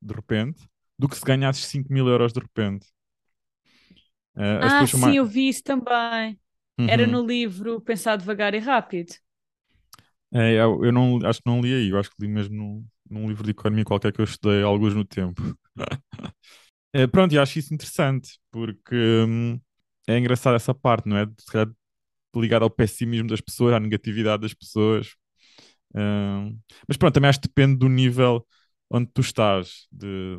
de 0.00 0.14
repente, 0.14 0.68
do 0.98 1.08
que 1.08 1.16
se 1.16 1.24
ganhasses 1.24 1.64
5 1.66 1.92
mil 1.92 2.06
euros 2.08 2.32
de 2.32 2.40
repente. 2.40 2.86
Uh, 4.36 4.60
ah, 4.62 4.86
sim, 4.86 4.98
mais... 4.98 5.16
eu 5.16 5.24
vi 5.24 5.48
isso 5.48 5.62
também. 5.64 6.38
Uhum. 6.78 6.88
Era 6.88 7.06
no 7.06 7.26
livro 7.26 7.80
Pensar 7.80 8.16
Devagar 8.16 8.54
e 8.54 8.58
Rápido. 8.58 9.14
É, 10.32 10.52
eu, 10.52 10.84
eu 10.84 10.92
não, 10.92 11.18
acho 11.24 11.40
que 11.40 11.48
não 11.48 11.60
li 11.60 11.72
aí, 11.72 11.88
eu 11.88 11.98
acho 11.98 12.10
que 12.10 12.16
li 12.20 12.28
mesmo 12.28 12.54
num, 12.54 12.86
num 13.08 13.28
livro 13.28 13.44
de 13.44 13.52
economia 13.52 13.84
qualquer 13.84 14.12
que 14.12 14.20
eu 14.20 14.24
estudei 14.24 14.62
alguns 14.62 14.94
no 14.94 15.04
tempo. 15.04 15.42
é, 17.02 17.06
pronto, 17.06 17.34
e 17.34 17.38
acho 17.38 17.58
isso 17.58 17.74
interessante, 17.74 18.38
porque 18.50 18.94
hum, 18.94 19.60
é 20.06 20.18
engraçado 20.18 20.56
essa 20.56 20.74
parte, 20.74 21.08
não 21.08 21.16
é? 21.18 21.26
Ligado 22.34 22.62
ao 22.64 22.70
pessimismo 22.70 23.28
das 23.28 23.40
pessoas, 23.40 23.74
à 23.74 23.80
negatividade 23.80 24.42
das 24.42 24.54
pessoas. 24.54 25.14
Hum, 25.94 26.58
mas 26.88 26.96
pronto, 26.96 27.14
também 27.14 27.28
acho 27.28 27.40
que 27.40 27.48
depende 27.48 27.76
do 27.76 27.88
nível 27.88 28.46
onde 28.90 29.10
tu 29.12 29.20
estás, 29.20 29.86
de, 29.90 30.38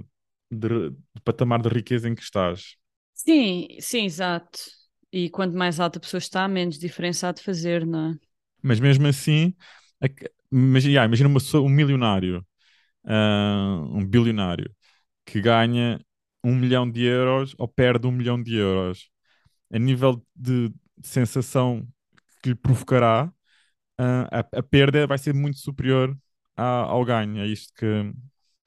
de, 0.52 0.68
do 0.90 1.22
patamar 1.24 1.62
de 1.62 1.70
riqueza 1.70 2.08
em 2.10 2.16
que 2.16 2.22
estás. 2.22 2.76
Sim, 3.14 3.68
sim, 3.80 4.06
exato. 4.06 4.60
E 5.12 5.30
quanto 5.30 5.56
mais 5.58 5.80
alta 5.80 5.98
a 5.98 6.02
pessoa 6.02 6.20
está, 6.20 6.48
menos 6.48 6.78
diferença 6.78 7.30
há 7.30 7.32
de 7.32 7.42
fazer, 7.42 7.86
não 7.86 8.12
é? 8.12 8.20
Mas 8.62 8.80
mesmo 8.80 9.08
assim, 9.08 9.56
imagina, 10.52 11.06
imagina 11.06 11.30
uma, 11.30 11.40
um 11.62 11.70
milionário, 11.70 12.46
uh, 13.06 13.98
um 13.98 14.06
bilionário, 14.06 14.74
que 15.26 15.42
ganha 15.42 16.00
um 16.48 16.56
milhão 16.56 16.90
de 16.90 17.04
euros 17.04 17.54
ou 17.58 17.68
perde 17.68 18.08
um 18.08 18.12
milhão 18.12 18.42
de 18.42 18.56
euros. 18.56 19.10
A 19.72 19.78
nível 19.78 20.26
de, 20.34 20.72
sensação 21.04 21.86
que 22.42 22.50
lhe 22.50 22.56
provocará, 22.56 23.32
uh, 24.00 24.28
a, 24.32 24.40
a, 24.40 24.64
perda 24.64 25.06
vai 25.06 25.18
ser 25.18 25.34
muito 25.34 25.60
superior 25.60 26.18
a, 26.56 26.64
ao 26.64 27.04
ganho. 27.04 27.40
É 27.40 27.46
isto 27.46 27.74
que, 27.74 27.86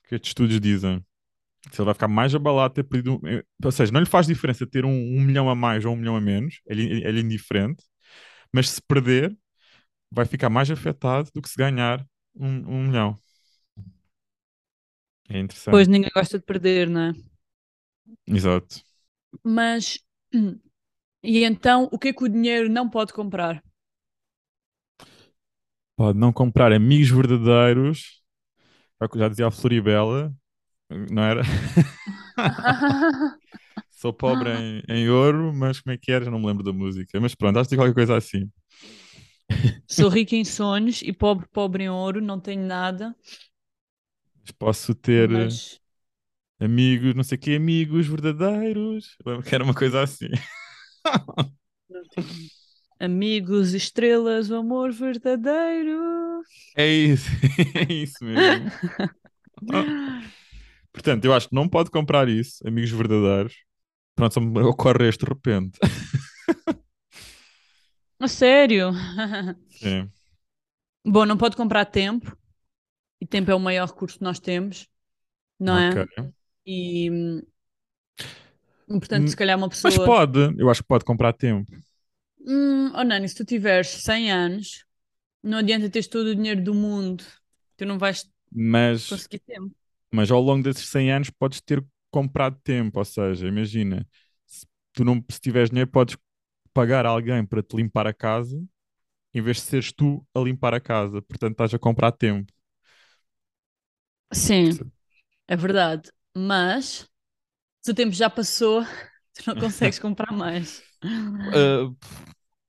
que 0.07 0.15
estes 0.15 0.31
estudos 0.31 0.61
dizem. 0.61 1.05
Se 1.73 1.81
ele 1.81 1.87
vai 1.87 1.95
ficar 1.95 2.09
mais 2.09 2.35
abalado 2.35 2.75
ter 2.75 2.85
perdido. 2.85 3.21
Eh, 3.27 3.45
ou 3.65 3.73
seja, 3.73 3.93
não 3.93 4.01
lhe 4.01 4.07
faz 4.07 4.27
diferença 4.27 4.67
ter 4.67 4.85
um, 4.85 4.91
um 4.91 5.21
milhão 5.21 5.49
a 5.49 5.55
mais 5.55 5.85
ou 5.85 5.95
um 5.95 5.97
milhão 5.97 6.17
a 6.17 6.21
menos, 6.21 6.61
ele 6.67 7.03
é 7.05 7.11
indiferente, 7.11 7.83
mas 8.53 8.71
se 8.71 8.83
perder, 8.83 9.37
vai 10.11 10.25
ficar 10.27 10.51
mais 10.51 10.71
afetado 10.71 11.31
do 11.35 11.43
que 11.43 11.49
se 11.49 11.57
ganhar 11.57 12.05
um, 12.35 12.49
um 12.49 12.85
milhão. 12.85 13.19
É 15.29 15.39
interessante. 15.39 15.73
Pois 15.73 15.87
ninguém 15.87 16.11
gosta 16.15 16.39
de 16.39 16.45
perder, 16.45 16.89
não 16.89 17.01
é? 17.01 17.30
Exato. 18.27 18.83
Mas. 19.45 19.99
E 21.23 21.45
então, 21.45 21.87
o 21.93 21.99
que 21.99 22.09
é 22.09 22.13
que 22.15 22.25
o 22.25 22.29
dinheiro 22.29 22.71
não 22.71 22.89
pode 22.89 23.13
comprar? 23.13 23.63
Pode 25.95 26.19
não 26.19 26.33
comprar 26.33 26.73
amigos 26.73 27.11
verdadeiros. 27.11 28.23
Já 29.15 29.29
dizia 29.29 29.47
a 29.47 29.51
Floribela, 29.51 30.35
não 31.11 31.23
era? 31.23 31.43
Sou 33.91 34.15
pobre 34.15 34.49
em, 34.49 34.83
em, 34.89 35.11
ouro, 35.11 35.53
mas 35.53 35.79
como 35.79 35.93
é 35.93 35.99
que 35.99 36.11
era? 36.11 36.25
Já 36.25 36.31
não 36.31 36.39
me 36.39 36.47
lembro 36.47 36.65
da 36.65 36.73
música. 36.73 37.21
Mas 37.21 37.35
pronto, 37.35 37.59
acho 37.59 37.69
que 37.69 37.77
qualquer 37.77 37.93
coisa 37.93 38.17
assim. 38.17 38.51
Sou 39.87 40.09
rico 40.09 40.35
em 40.35 40.45
sonhos 40.45 41.03
e 41.03 41.13
pobre, 41.13 41.47
pobre 41.53 41.85
em 41.85 41.91
ouro, 41.91 42.23
não 42.23 42.41
tenho 42.41 42.65
nada. 42.65 43.15
Mas 44.41 44.51
posso 44.53 44.95
ter 44.95 45.29
mas... 45.29 45.80
amigos, 46.61 47.15
não 47.15 47.25
sei 47.25 47.37
o 47.37 47.41
que, 47.41 47.57
amigos 47.57 48.07
verdadeiros. 48.07 49.17
Lembro 49.25 49.43
que 49.43 49.55
era 49.55 49.65
uma 49.65 49.75
coisa 49.75 50.03
assim. 50.03 50.29
Amigos, 53.01 53.73
estrelas, 53.73 54.51
o 54.51 54.57
amor 54.57 54.93
verdadeiro. 54.93 56.43
É 56.77 56.87
isso, 56.87 57.31
é 57.75 57.91
isso 57.91 58.23
mesmo. 58.23 58.71
Portanto, 60.93 61.25
eu 61.25 61.33
acho 61.33 61.49
que 61.49 61.55
não 61.55 61.67
pode 61.67 61.91
comprar 61.91 62.29
isso, 62.29 62.67
amigos 62.69 62.91
verdadeiros. 62.91 63.55
Pronto, 64.15 64.35
só 64.35 64.41
me 64.41 64.61
ocorre 64.61 65.09
este 65.09 65.25
de 65.25 65.31
repente. 65.31 65.79
A 68.19 68.29
sério? 68.29 68.91
Sim. 69.71 70.11
Bom, 71.03 71.25
não 71.25 71.39
pode 71.39 71.57
comprar 71.57 71.87
tempo. 71.87 72.37
E 73.19 73.27
tempo 73.27 73.51
é 73.51 73.55
o 73.55 73.61
maior 73.61 73.89
recurso 73.89 74.19
que 74.19 74.25
nós 74.25 74.39
temos, 74.39 74.87
não 75.59 75.79
é? 75.79 75.91
E, 76.71 77.11
portanto, 78.89 79.29
se 79.29 79.37
calhar 79.37 79.59
uma 79.59 79.69
pessoa. 79.69 79.93
Mas 79.93 80.07
pode, 80.07 80.39
eu 80.59 80.71
acho 80.71 80.83
que 80.83 80.89
pode 80.89 81.05
comprar 81.05 81.33
tempo. 81.33 81.71
Hum, 82.47 82.93
oh 82.95 83.05
Nani, 83.05 83.29
se 83.29 83.35
tu 83.35 83.45
tiveres 83.45 83.89
100 83.89 84.31
anos, 84.31 84.85
não 85.43 85.59
adianta 85.59 85.91
teres 85.91 86.09
todo 86.09 86.29
o 86.29 86.35
dinheiro 86.35 86.63
do 86.63 86.75
mundo, 86.75 87.25
tu 87.77 87.85
não 87.85 87.99
vais 87.99 88.29
mas, 88.53 89.09
conseguir 89.09 89.41
tempo. 89.41 89.75
Mas 90.13 90.31
ao 90.31 90.41
longo 90.41 90.63
desses 90.63 90.89
100 90.89 91.13
anos 91.13 91.31
podes 91.31 91.61
ter 91.61 91.85
comprado 92.11 92.59
tempo, 92.65 92.99
ou 92.99 93.05
seja, 93.05 93.47
imagina, 93.47 94.07
se 94.47 94.67
tu 94.93 95.05
não 95.05 95.25
se 95.31 95.41
tiveres 95.41 95.71
dinheiro, 95.71 95.91
podes 95.91 96.17
pagar 96.73 97.07
alguém 97.07 97.45
para 97.45 97.63
te 97.63 97.77
limpar 97.77 98.07
a 98.07 98.13
casa 98.15 98.63
em 99.35 99.43
vez 99.43 99.59
de 99.59 99.63
seres 99.65 99.93
tu 99.93 100.27
a 100.35 100.41
limpar 100.41 100.75
a 100.75 100.81
casa. 100.81 101.23
Portanto, 101.23 101.53
estás 101.53 101.75
a 101.75 101.79
comprar 101.79 102.13
tempo. 102.13 102.53
Sim, 104.33 104.71
é 105.49 105.57
verdade. 105.57 106.11
Mas 106.37 107.09
se 107.83 107.91
o 107.91 107.95
tempo 107.95 108.13
já 108.13 108.29
passou, 108.29 108.85
tu 109.35 109.43
não 109.47 109.57
consegues 109.61 109.99
comprar 110.01 110.33
mais. 110.33 110.83
Uh, 111.05 111.97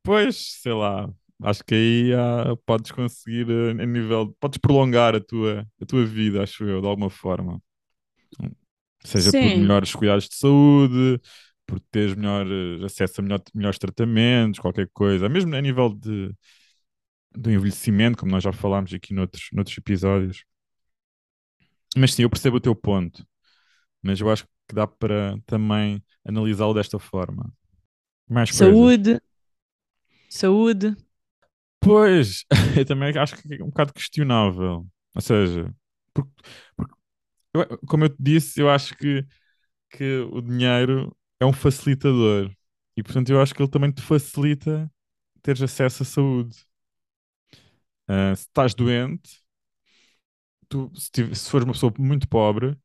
pois, 0.03 0.60
sei 0.62 0.74
lá. 0.74 1.10
Acho 1.44 1.63
que 1.63 1.74
aí 1.74 2.13
uh, 2.13 2.56
podes 2.65 2.91
conseguir 2.91 3.48
a 3.50 3.86
nível. 3.86 4.36
Podes 4.39 4.60
prolongar 4.60 5.15
a 5.15 5.20
tua, 5.20 5.68
a 5.82 5.86
tua 5.86 6.06
vida, 6.06 6.44
acho 6.44 6.63
eu, 6.65 6.82
de 6.82 6.88
alguma 6.88 7.10
forma. 7.10 7.62
Seja 9.03 9.32
Sim. 9.32 9.41
por 9.50 9.58
melhores 9.58 9.96
cuidados 9.96 10.30
de 10.30 10.36
saúde, 10.36 11.20
por 11.65 11.80
teres 11.80 12.15
melhor 12.15 12.46
acesso 12.86 13.20
a 13.20 13.24
melhor, 13.24 13.41
melhores 13.53 13.80
tratamentos, 13.80 14.60
qualquer 14.60 14.88
coisa. 14.94 15.27
Mesmo 15.27 15.56
a 15.56 15.62
nível 15.62 15.89
de, 15.89 16.32
do 17.36 17.51
envelhecimento, 17.51 18.18
como 18.18 18.32
nós 18.32 18.44
já 18.44 18.51
falámos 18.51 18.94
aqui 18.94 19.13
noutros, 19.13 19.50
noutros 19.53 19.77
episódios. 19.77 20.46
Mas 21.98 22.13
sim, 22.13 22.24
eu 22.24 22.30
percebo 22.30 22.58
o 22.58 22.62
teu 22.62 22.75
ponto. 22.75 23.25
Mas 24.01 24.20
eu 24.20 24.29
acho 24.29 24.46
que 24.67 24.75
dá 24.75 24.88
para 24.88 25.38
também 25.46 26.03
analisá-lo 26.25 26.74
desta 26.74 27.00
forma. 27.00 27.53
Mais 28.29 28.50
Saúde. 28.50 29.12
Coisas. 29.12 29.22
Saúde. 30.29 30.96
Pois, 31.79 32.46
eu 32.77 32.86
também 32.86 33.17
acho 33.17 33.36
que 33.38 33.55
é 33.55 33.63
um 33.63 33.67
bocado 33.67 33.93
questionável. 33.93 34.88
Ou 35.15 35.22
seja, 35.22 35.74
porque, 36.13 36.31
porque 36.75 36.93
eu, 37.53 37.79
como 37.88 38.05
eu 38.05 38.10
te 38.10 38.17
disse, 38.20 38.62
eu 38.62 38.70
acho 38.70 38.96
que, 38.98 39.25
que 39.89 40.20
o 40.31 40.41
dinheiro 40.41 41.15
é 41.39 41.46
um 41.46 41.53
facilitador. 41.53 42.51
E 42.98 43.03
portanto 43.03 43.29
eu 43.31 43.41
acho 43.41 43.53
que 43.55 43.62
ele 43.62 43.72
também 43.72 43.91
te 43.91 44.01
facilita 44.01 44.91
teres 45.41 45.62
acesso 45.62 46.03
à 46.03 46.05
saúde. 46.05 46.58
Uh, 48.08 48.36
se 48.36 48.43
estás 48.43 48.74
doente, 48.74 49.41
tu, 50.70 50.91
se, 50.96 51.12
tiver, 51.12 51.36
se 51.36 51.50
fores 51.50 51.65
uma 51.65 51.74
pessoa 51.74 51.93
muito 51.98 52.27
pobre, 52.27 52.77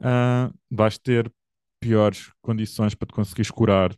uh, 0.00 0.54
vais 0.70 0.98
ter 0.98 1.32
piores 1.80 2.32
condições 2.42 2.94
para 2.94 3.06
te 3.06 3.14
conseguires 3.14 3.50
curar, 3.50 3.94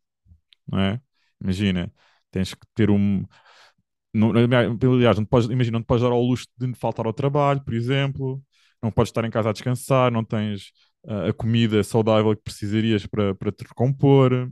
não 0.67 0.79
é? 0.79 1.01
Imagina, 1.41 1.93
tens 2.31 2.55
que 2.55 2.67
ter 2.75 2.91
um. 2.91 3.25
Não, 4.13 4.31
aliás, 4.31 5.19
não 5.19 5.25
podes, 5.25 5.49
imagina, 5.49 5.79
não 5.79 5.83
te 5.83 5.87
podes 5.87 6.03
dar 6.03 6.11
ao 6.11 6.23
luxo 6.23 6.47
de 6.59 6.75
faltar 6.75 7.07
ao 7.07 7.13
trabalho, 7.13 7.65
por 7.65 7.75
exemplo, 7.75 8.43
não 8.83 8.91
podes 8.91 9.11
estar 9.11 9.25
em 9.25 9.31
casa 9.31 9.51
a 9.51 9.53
descansar, 9.53 10.11
não 10.11 10.25
tens 10.25 10.73
uh, 11.05 11.29
a 11.29 11.33
comida 11.33 11.83
saudável 11.85 12.35
que 12.37 12.43
precisarias 12.43 13.07
para, 13.07 13.35
para 13.35 13.53
te 13.53 13.63
recompor, 13.63 14.51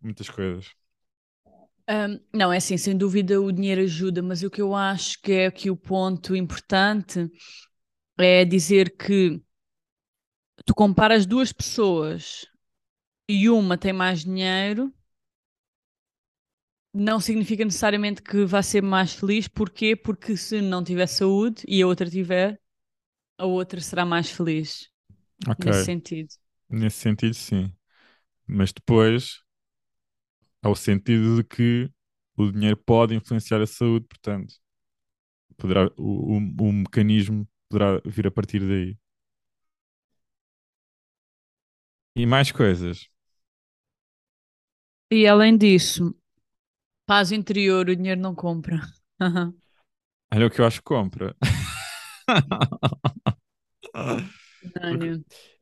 muitas 0.00 0.28
coisas. 0.30 0.70
Um, 1.88 2.18
não, 2.32 2.52
é 2.52 2.56
assim, 2.56 2.78
sem 2.78 2.96
dúvida 2.96 3.40
o 3.40 3.52
dinheiro 3.52 3.82
ajuda, 3.82 4.22
mas 4.22 4.42
o 4.42 4.50
que 4.50 4.62
eu 4.62 4.74
acho 4.74 5.20
que 5.20 5.32
é 5.32 5.46
aqui 5.46 5.70
o 5.70 5.76
ponto 5.76 6.34
importante 6.34 7.30
é 8.18 8.44
dizer 8.44 8.96
que 8.96 9.40
tu 10.66 10.74
comparas 10.74 11.26
duas 11.26 11.52
pessoas 11.52 12.46
e 13.28 13.48
uma 13.50 13.78
tem 13.78 13.92
mais 13.92 14.24
dinheiro, 14.24 14.92
não 16.92 17.18
significa 17.20 17.64
necessariamente 17.64 18.22
que 18.22 18.44
vá 18.44 18.62
ser 18.62 18.82
mais 18.82 19.12
feliz. 19.14 19.48
Porquê? 19.48 19.96
Porque 19.96 20.36
se 20.36 20.60
não 20.60 20.82
tiver 20.82 21.06
saúde 21.06 21.62
e 21.66 21.82
a 21.82 21.86
outra 21.86 22.08
tiver, 22.08 22.60
a 23.38 23.46
outra 23.46 23.80
será 23.80 24.04
mais 24.06 24.30
feliz. 24.30 24.90
Ok. 25.48 25.66
Nesse 25.66 25.84
sentido. 25.84 26.30
Nesse 26.70 26.98
sentido, 26.98 27.34
sim. 27.34 27.72
Mas 28.46 28.72
depois 28.72 29.42
ao 30.62 30.74
sentido 30.74 31.36
de 31.36 31.44
que 31.44 31.90
o 32.36 32.50
dinheiro 32.50 32.76
pode 32.76 33.14
influenciar 33.14 33.60
a 33.60 33.66
saúde, 33.66 34.06
portanto, 34.08 34.54
poderá, 35.56 35.86
o, 35.96 36.36
o, 36.36 36.68
o 36.68 36.72
mecanismo 36.72 37.46
poderá 37.68 38.00
vir 38.04 38.26
a 38.26 38.30
partir 38.30 38.60
daí. 38.60 38.96
E 42.16 42.26
mais 42.26 42.50
coisas. 42.50 43.08
E 45.10 45.26
além 45.26 45.56
disso, 45.56 46.14
paz 47.06 47.32
interior, 47.32 47.88
o 47.88 47.96
dinheiro 47.96 48.20
não 48.20 48.34
compra. 48.34 48.80
Olha 50.32 50.46
o 50.46 50.50
que 50.50 50.60
eu 50.60 50.66
acho 50.66 50.78
que 50.80 50.84
compra. 50.84 51.34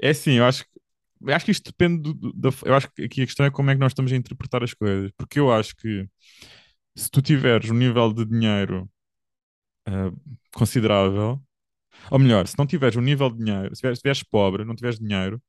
É 0.01 0.11
assim, 0.11 0.33
eu 0.33 0.45
acho, 0.45 0.65
que- 0.65 0.71
eu 1.23 1.35
acho 1.35 1.45
que 1.45 1.51
isto 1.53 1.65
depende 1.71 2.13
do, 2.15 2.33
da. 2.35 2.51
Eu 2.65 2.75
acho 2.75 2.91
que 2.93 3.03
aqui 3.05 3.23
a 3.23 3.27
questão 3.27 3.47
é 3.47 3.51
como 3.51 3.71
é 3.71 3.75
que 3.75 3.81
nós 3.81 3.93
estamos 3.93 4.13
a 4.13 4.17
interpretar 4.17 4.63
as 4.63 4.75
coisas. 4.75 5.11
Porque 5.17 5.39
eu 5.41 5.53
acho 5.53 5.75
que 5.77 6.07
se 6.97 7.11
tu 7.11 7.23
tiveres 7.23 7.71
um 7.71 7.75
nível 7.75 8.13
de 8.15 8.25
dinheiro 8.27 8.91
ah, 9.87 10.11
considerável, 10.55 11.41
ou 12.11 12.19
melhor, 12.19 12.47
se 12.49 12.59
não 12.59 12.67
tiveres 12.67 12.97
um 12.97 13.03
nível 13.03 13.31
de 13.31 13.39
dinheiro, 13.45 13.77
se 13.77 13.87
estiveres 13.89 14.23
pobre, 14.25 14.65
não 14.67 14.75
tiveres 14.77 14.99
dinheiro, 15.01 15.43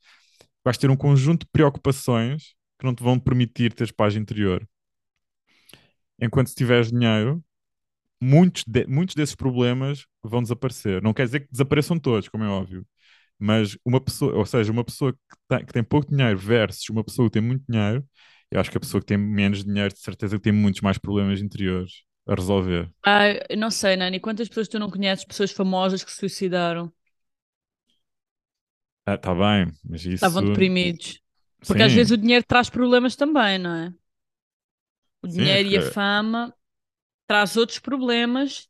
vais 0.64 0.78
ter 0.78 0.90
um 0.90 0.96
conjunto 0.98 1.42
de 1.46 1.52
preocupações 1.52 2.56
que 2.80 2.86
não 2.86 2.96
te 2.96 3.04
vão 3.04 3.20
permitir 3.20 3.74
teres 3.74 3.92
paz 3.92 4.16
interior. 4.16 4.68
Enquanto 6.20 6.48
se 6.50 6.56
tiveres 6.56 6.92
dinheiro, 6.92 7.44
muitos, 8.22 8.64
de- 8.68 8.88
muitos 8.88 9.16
desses 9.16 9.36
problemas 9.36 10.06
vão 10.24 10.42
desaparecer. 10.44 11.02
Não 11.04 11.14
quer 11.14 11.26
dizer 11.26 11.42
que 11.42 11.52
desapareçam 11.52 12.00
todos, 12.00 12.30
como 12.30 12.44
é 12.46 12.50
óbvio. 12.50 12.86
Mas 13.40 13.78
uma 13.86 14.02
pessoa, 14.02 14.36
ou 14.36 14.46
seja, 14.46 14.72
uma 14.72 14.86
pessoa 14.86 15.14
que 15.14 15.20
tem, 15.50 15.66
que 15.66 15.74
tem 15.74 15.84
pouco 15.84 16.10
dinheiro 16.12 16.38
versus 16.40 16.90
uma 16.90 17.04
pessoa 17.04 17.30
que 17.30 17.34
tem 17.34 17.42
muito 17.42 17.64
dinheiro, 17.70 18.06
eu 18.52 18.60
acho 18.62 18.72
que 18.72 18.78
a 18.78 18.82
pessoa 18.82 19.02
que 19.02 19.08
tem 19.08 19.18
menos 19.18 19.64
dinheiro, 19.66 19.94
de 19.94 20.00
certeza 20.02 20.40
tem 20.40 20.54
muitos 20.54 20.82
mais 20.82 20.98
problemas 20.98 21.42
interiores 21.42 22.04
a 22.28 22.36
resolver. 22.36 22.90
Ah, 23.06 23.56
não 23.58 23.70
sei, 23.70 23.96
Nani, 23.98 24.20
quantas 24.20 24.48
pessoas 24.48 24.68
tu 24.68 24.80
não 24.80 24.90
conheces, 24.90 25.26
pessoas 25.26 25.52
famosas 25.52 26.04
que 26.04 26.12
se 26.12 26.18
suicidaram? 26.20 26.92
Ah, 29.06 29.18
tá 29.18 29.34
bem, 29.34 29.72
mas 29.84 30.06
isso. 30.06 30.32
Estavam 30.32 30.44
deprimidos. 30.44 31.22
Porque 31.68 31.84
às 31.84 31.94
Sim, 31.94 31.94
vezes 31.94 32.12
o 32.12 32.18
dinheiro 32.18 32.46
traz 32.46 32.70
problemas 32.70 33.16
também, 33.16 33.58
não 33.60 33.74
é? 33.76 33.94
O 35.24 35.28
sim, 35.28 35.50
é 35.50 35.58
dinheiro 35.58 35.70
e 35.70 35.78
a 35.78 35.82
que- 35.82 35.96
fama 35.96 36.54
traz 37.28 37.58
outros 37.58 37.80
problemas 37.80 38.70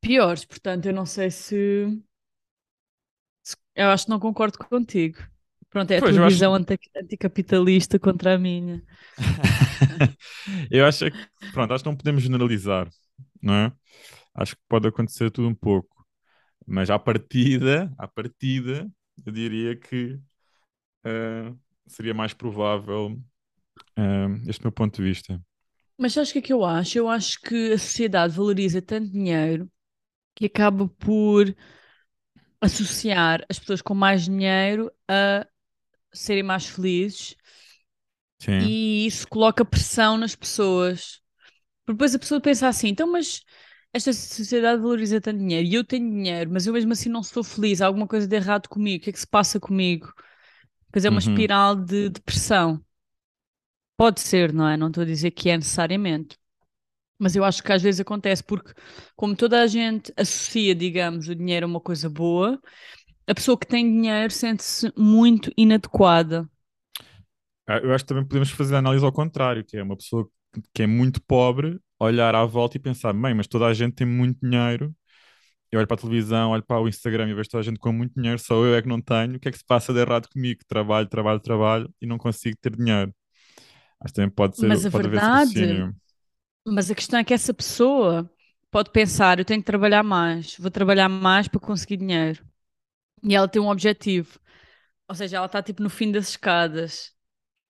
piores. 0.00 0.44
Portanto, 0.44 0.86
eu 0.86 0.92
não 0.92 1.06
sei 1.06 1.30
se... 1.30 1.86
se- 3.42 3.56
Eu 3.74 3.90
acho 3.90 4.04
que 4.06 4.10
não 4.10 4.20
concordo 4.20 4.58
contigo. 4.58 5.18
Pronto, 5.70 5.90
é 5.90 5.98
a 5.98 6.02
Pois, 6.02 6.16
tua 6.16 6.18
acho. 6.18 6.40
visão 6.40 6.54
anti- 6.54 6.78
anticapitalista 6.96 7.98
contra 7.98 8.34
a 8.34 8.38
minha. 8.38 8.82
Eu 10.70 10.86
acho 10.86 11.10
que, 11.10 11.18
pronto, 11.52 11.72
acho 11.74 11.84
que 11.84 11.90
não 11.90 11.96
podemos 11.96 12.22
generalizar, 12.22 12.88
não 13.42 13.54
é? 13.54 13.72
Acho 14.34 14.56
que 14.56 14.62
pode 14.68 14.88
acontecer 14.88 15.30
tudo 15.30 15.48
um 15.48 15.54
pouco, 15.54 16.03
mas 16.66 16.90
à 16.90 16.98
partida, 16.98 17.92
à 17.98 18.06
partida, 18.08 18.90
eu 19.24 19.32
diria 19.32 19.76
que 19.76 20.18
eh, 21.04 21.52
seria 21.86 22.14
mais 22.14 22.32
provável 22.34 23.20
eh, 23.96 24.26
este 24.48 24.62
meu 24.64 24.72
ponto 24.72 24.96
de 24.96 25.02
vista. 25.02 25.40
Mas 25.98 26.12
sabes 26.12 26.30
o 26.30 26.32
que 26.32 26.38
é 26.40 26.42
que 26.42 26.52
eu 26.52 26.64
acho? 26.64 26.98
Eu 26.98 27.08
acho 27.08 27.40
que 27.40 27.72
a 27.72 27.78
sociedade 27.78 28.34
valoriza 28.34 28.82
tanto 28.82 29.10
dinheiro 29.10 29.70
que 30.34 30.46
acaba 30.46 30.88
por 30.88 31.54
associar 32.60 33.44
as 33.48 33.58
pessoas 33.58 33.82
com 33.82 33.94
mais 33.94 34.24
dinheiro 34.24 34.90
a 35.08 35.46
serem 36.12 36.42
mais 36.42 36.66
felizes 36.66 37.36
Sim, 38.38 38.60
e 38.60 39.06
isso 39.06 39.26
coloca 39.28 39.64
pressão 39.64 40.16
nas 40.16 40.34
pessoas. 40.34 41.20
Porque 41.84 41.94
depois 41.96 42.14
a 42.14 42.18
pessoa 42.18 42.40
pensa 42.40 42.68
assim, 42.68 42.88
então, 42.88 43.10
mas 43.10 43.42
esta 43.94 44.12
sociedade 44.12 44.82
valoriza 44.82 45.20
tanto 45.20 45.38
dinheiro 45.38 45.66
e 45.68 45.74
eu 45.74 45.84
tenho 45.84 46.10
dinheiro, 46.10 46.50
mas 46.52 46.66
eu 46.66 46.72
mesmo 46.72 46.92
assim 46.92 47.08
não 47.08 47.20
estou 47.20 47.44
feliz, 47.44 47.80
há 47.80 47.86
alguma 47.86 48.08
coisa 48.08 48.26
de 48.26 48.36
errado 48.36 48.68
comigo, 48.68 49.00
o 49.00 49.04
que 49.04 49.10
é 49.10 49.12
que 49.12 49.20
se 49.20 49.26
passa 49.26 49.60
comigo? 49.60 50.12
Depois 50.86 51.04
é 51.04 51.10
uma 51.10 51.20
uhum. 51.20 51.30
espiral 51.30 51.76
de 51.76 52.08
depressão. 52.08 52.84
Pode 53.96 54.20
ser, 54.20 54.52
não 54.52 54.68
é? 54.68 54.76
Não 54.76 54.88
estou 54.88 55.02
a 55.02 55.06
dizer 55.06 55.30
que 55.30 55.48
é 55.48 55.56
necessariamente. 55.56 56.36
Mas 57.18 57.36
eu 57.36 57.44
acho 57.44 57.62
que 57.62 57.72
às 57.72 57.80
vezes 57.82 58.00
acontece 58.00 58.42
porque, 58.42 58.72
como 59.14 59.36
toda 59.36 59.62
a 59.62 59.66
gente 59.68 60.12
associa, 60.16 60.74
digamos, 60.74 61.28
o 61.28 61.34
dinheiro 61.34 61.64
a 61.66 61.68
uma 61.68 61.80
coisa 61.80 62.10
boa, 62.10 62.60
a 63.26 63.34
pessoa 63.34 63.56
que 63.56 63.66
tem 63.66 63.86
dinheiro 63.86 64.32
sente-se 64.32 64.92
muito 64.96 65.52
inadequada. 65.56 66.48
Ah, 67.66 67.78
Eu 67.78 67.94
acho 67.94 68.04
que 68.04 68.08
também 68.08 68.26
podemos 68.26 68.50
fazer 68.50 68.74
a 68.74 68.78
análise 68.78 69.04
ao 69.04 69.12
contrário, 69.12 69.64
que 69.64 69.76
é 69.76 69.82
uma 69.82 69.96
pessoa 69.96 70.28
que 70.72 70.82
é 70.82 70.86
muito 70.86 71.22
pobre, 71.22 71.80
olhar 72.04 72.34
à 72.34 72.44
volta 72.44 72.76
e 72.76 72.80
pensar, 72.80 73.12
bem, 73.12 73.34
mas 73.34 73.46
toda 73.46 73.66
a 73.66 73.74
gente 73.74 73.94
tem 73.94 74.06
muito 74.06 74.38
dinheiro. 74.42 74.94
Eu 75.72 75.78
olho 75.80 75.88
para 75.88 75.96
a 75.96 76.00
televisão, 76.00 76.50
olho 76.50 76.62
para 76.62 76.80
o 76.80 76.88
Instagram 76.88 77.28
e 77.28 77.34
vejo 77.34 77.48
toda 77.50 77.60
a 77.62 77.64
gente 77.64 77.80
com 77.80 77.92
muito 77.92 78.14
dinheiro, 78.14 78.38
só 78.38 78.54
eu 78.64 78.74
é 78.76 78.82
que 78.82 78.88
não 78.88 79.00
tenho. 79.00 79.36
O 79.36 79.40
que 79.40 79.48
é 79.48 79.52
que 79.52 79.58
se 79.58 79.64
passa 79.66 79.92
de 79.92 80.00
errado 80.00 80.28
comigo? 80.28 80.60
Trabalho, 80.68 81.08
trabalho, 81.08 81.40
trabalho 81.40 81.94
e 82.00 82.06
não 82.06 82.16
consigo 82.18 82.56
ter 82.60 82.76
dinheiro. 82.76 83.12
Acho 84.00 84.12
que 84.12 84.20
também 84.20 84.30
pode 84.30 84.56
ser, 84.56 84.68
Mas 84.68 84.86
a 84.86 84.90
pode 84.90 85.08
verdade, 85.08 85.92
mas 86.66 86.90
a 86.90 86.94
questão 86.94 87.18
é 87.18 87.24
que 87.24 87.34
essa 87.34 87.52
pessoa 87.52 88.30
pode 88.70 88.90
pensar, 88.90 89.38
eu 89.38 89.44
tenho 89.44 89.60
que 89.60 89.66
trabalhar 89.66 90.02
mais, 90.02 90.56
vou 90.58 90.70
trabalhar 90.70 91.08
mais 91.08 91.46
para 91.46 91.60
conseguir 91.60 91.98
dinheiro. 91.98 92.44
E 93.22 93.34
ela 93.34 93.48
tem 93.48 93.60
um 93.62 93.68
objetivo. 93.68 94.38
Ou 95.08 95.14
seja, 95.14 95.38
ela 95.38 95.46
está 95.46 95.62
tipo 95.62 95.82
no 95.82 95.90
fim 95.90 96.12
das 96.12 96.30
escadas. 96.30 97.13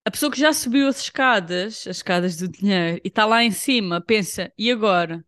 A 0.04 0.10
pessoa 0.10 0.30
que 0.32 0.38
já 0.40 0.52
subiu 0.52 0.88
as 0.88 1.00
escadas, 1.00 1.86
as 1.86 1.96
escadas 1.98 2.36
do 2.36 2.48
dinheiro, 2.48 3.00
e 3.04 3.08
está 3.08 3.24
lá 3.26 3.42
em 3.44 3.50
cima, 3.50 4.00
pensa, 4.00 4.52
e 4.58 4.70
agora? 4.70 5.24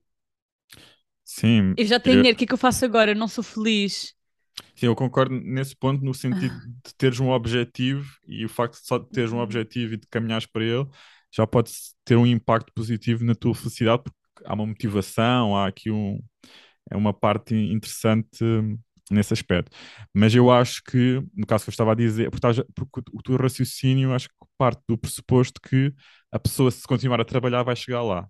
Sim, 1.24 1.76
Eu 1.76 1.86
já 1.86 1.98
tenho 2.00 2.16
eu, 2.16 2.20
dinheiro, 2.20 2.34
o 2.36 2.38
que 2.38 2.44
é 2.44 2.46
que 2.48 2.52
eu 2.54 2.58
faço 2.58 2.84
agora? 2.84 3.10
Eu 3.12 3.16
não 3.16 3.28
sou 3.28 3.42
feliz. 3.44 4.14
sim, 4.74 4.86
eu 4.86 4.94
concordo 4.96 5.34
nesse 5.34 5.76
ponto, 5.76 6.04
no 6.04 6.14
sentido 6.14 6.54
Ah, 6.54 6.66
de 6.84 6.94
teres 6.96 7.20
um 7.20 7.30
objetivo 7.30 8.06
e 8.26 8.44
o 8.44 8.48
facto 8.48 8.80
de 8.80 8.86
só 8.86 8.98
de 8.98 9.10
teres 9.10 9.32
um 9.32 9.38
uhum. 9.38 9.40
objetivo 9.40 9.94
e 9.94 9.96
de 9.96 10.06
caminhares 10.08 10.46
para 10.46 10.64
ele 10.64 10.86
já 11.32 11.46
pode 11.46 11.72
ter 12.04 12.16
um 12.16 12.26
impacto 12.26 12.72
positivo 12.74 13.24
na 13.24 13.34
tua 13.34 13.54
felicidade, 13.54 14.02
porque 14.04 14.16
há 14.46 14.54
uma 14.54 14.66
motivação, 14.66 15.56
há 15.56 15.66
aqui 15.66 15.90
um, 15.90 16.20
é 16.90 16.96
uma 16.96 17.12
parte 17.14 17.54
interessante 17.54 18.44
hum, 18.44 18.78
nesse 19.10 19.32
aspecto. 19.32 19.76
Mas 20.14 20.34
eu 20.34 20.50
acho 20.50 20.82
que, 20.84 21.22
no 21.34 21.46
caso 21.46 21.64
que 21.64 21.70
eu 21.70 21.72
estava 21.72 21.92
a 21.92 21.94
dizer, 21.94 22.30
porque, 22.30 22.64
porque 22.74 23.10
o 23.14 23.22
teu 23.22 23.36
raciocínio 23.36 24.12
acho 24.14 24.28
que 24.28 24.34
parte 24.58 24.82
do 24.88 24.98
pressuposto 24.98 25.60
que 25.60 25.92
a 26.32 26.38
pessoa, 26.38 26.70
se 26.70 26.86
continuar 26.86 27.20
a 27.20 27.24
trabalhar, 27.24 27.62
vai 27.62 27.76
chegar 27.76 28.02
lá. 28.02 28.26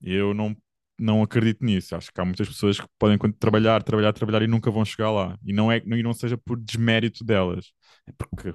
Eu 0.00 0.34
não, 0.34 0.56
não 0.98 1.22
acredito 1.22 1.64
nisso. 1.64 1.94
Acho 1.96 2.12
que 2.12 2.20
há 2.20 2.24
muitas 2.24 2.48
pessoas 2.48 2.78
que 2.80 2.86
podem 2.98 3.18
trabalhar, 3.38 3.82
trabalhar, 3.82 4.12
trabalhar 4.12 4.42
e 4.42 4.46
nunca 4.46 4.70
vão 4.70 4.84
chegar 4.84 5.10
lá. 5.10 5.38
E 5.44 5.52
não 5.52 5.70
é 5.72 5.78
e 5.84 6.02
não 6.02 6.12
seja 6.14 6.36
por 6.38 6.58
desmérito 6.60 7.24
delas, 7.24 7.72
é 8.06 8.12
porque 8.18 8.54